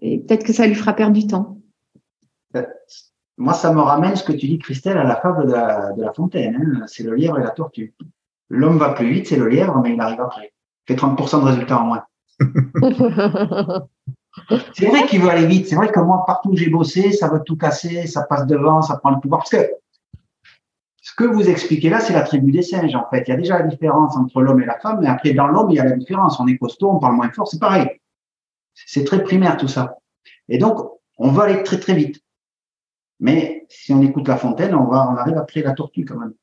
et 0.00 0.18
peut-être 0.18 0.44
que 0.44 0.52
ça 0.52 0.66
lui 0.66 0.74
fera 0.74 0.94
perdre 0.94 1.14
du 1.14 1.26
temps. 1.26 1.58
Moi, 3.38 3.54
ça 3.54 3.72
me 3.72 3.80
ramène 3.80 4.14
ce 4.16 4.24
que 4.24 4.32
tu 4.32 4.46
dis, 4.46 4.58
Christelle, 4.58 4.98
à 4.98 5.04
la 5.04 5.16
fable 5.16 5.46
de 5.46 5.52
la, 5.52 5.92
de 5.92 6.02
la 6.02 6.12
fontaine. 6.12 6.54
Hein. 6.56 6.84
C'est 6.86 7.02
le 7.02 7.14
lièvre 7.14 7.38
et 7.38 7.42
la 7.42 7.50
tortue. 7.50 7.94
L'homme 8.54 8.76
va 8.76 8.90
plus 8.90 9.10
vite, 9.10 9.28
c'est 9.28 9.36
le 9.36 9.48
lièvre, 9.48 9.80
mais 9.82 9.94
il 9.94 10.00
arrive 10.00 10.20
après. 10.20 10.52
Il 10.86 10.94
fait 10.94 11.00
30% 11.00 11.40
de 11.40 11.46
résultats 11.46 11.80
en 11.80 11.86
moins. 11.86 12.04
c'est 14.74 14.86
vrai 14.88 15.06
qu'il 15.06 15.22
veut 15.22 15.30
aller 15.30 15.46
vite. 15.46 15.68
C'est 15.68 15.74
vrai 15.74 15.90
que 15.90 16.00
moi, 16.00 16.24
partout 16.26 16.50
où 16.50 16.56
j'ai 16.56 16.68
bossé, 16.68 17.12
ça 17.12 17.30
veut 17.30 17.40
tout 17.46 17.56
casser, 17.56 18.06
ça 18.06 18.24
passe 18.24 18.46
devant, 18.46 18.82
ça 18.82 18.98
prend 18.98 19.10
le 19.10 19.20
pouvoir. 19.20 19.40
Parce 19.40 19.52
que 19.52 19.70
ce 21.00 21.14
que 21.14 21.24
vous 21.24 21.48
expliquez 21.48 21.88
là, 21.88 22.00
c'est 22.00 22.12
la 22.12 22.24
tribu 22.24 22.52
des 22.52 22.60
singes, 22.60 22.94
en 22.94 23.08
fait. 23.08 23.24
Il 23.26 23.30
y 23.30 23.32
a 23.32 23.38
déjà 23.38 23.58
la 23.58 23.66
différence 23.66 24.18
entre 24.18 24.42
l'homme 24.42 24.60
et 24.60 24.66
la 24.66 24.78
femme, 24.80 24.98
mais 25.00 25.08
après, 25.08 25.32
dans 25.32 25.46
l'homme, 25.46 25.70
il 25.70 25.76
y 25.76 25.80
a 25.80 25.84
la 25.84 25.96
différence. 25.96 26.38
On 26.38 26.46
est 26.46 26.58
costaud, 26.58 26.90
on 26.90 26.98
parle 26.98 27.14
moins 27.14 27.30
fort, 27.30 27.48
c'est 27.48 27.58
pareil. 27.58 27.88
C'est 28.74 29.04
très 29.04 29.22
primaire, 29.22 29.56
tout 29.56 29.68
ça. 29.68 29.96
Et 30.50 30.58
donc, 30.58 30.78
on 31.16 31.30
va 31.30 31.44
aller 31.44 31.62
très, 31.62 31.80
très 31.80 31.94
vite. 31.94 32.20
Mais 33.18 33.64
si 33.70 33.94
on 33.94 34.02
écoute 34.02 34.28
La 34.28 34.36
Fontaine, 34.36 34.74
on, 34.74 34.84
va, 34.84 35.08
on 35.08 35.16
arrive 35.16 35.42
créer 35.48 35.62
la 35.62 35.72
tortue 35.72 36.04
quand 36.04 36.18
même. 36.18 36.34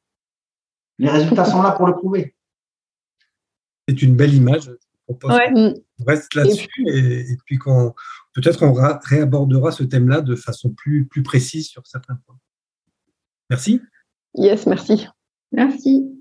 Les 1.00 1.10
résultats 1.10 1.46
sont 1.46 1.62
là 1.62 1.72
pour 1.72 1.88
le 1.88 1.94
prouver. 1.94 2.36
C'est 3.88 4.02
une 4.02 4.16
belle 4.16 4.36
image. 4.36 4.70
On 5.08 5.74
reste 6.06 6.36
là-dessus 6.36 6.70
et, 6.88 7.36
puis 7.46 7.58
qu'on 7.58 7.96
peut-être 8.34 8.62
on 8.64 8.74
réabordera 8.74 9.72
ce 9.72 9.84
thème-là 9.84 10.22
de 10.22 10.36
façon 10.36 10.70
plus, 10.70 11.08
plus 11.08 11.24
précise 11.24 11.68
sur 11.68 11.88
certains 11.88 12.16
points. 12.26 12.38
Merci. 13.50 13.82
Yes, 14.36 14.68
merci. 14.68 15.08
Merci. 15.52 16.19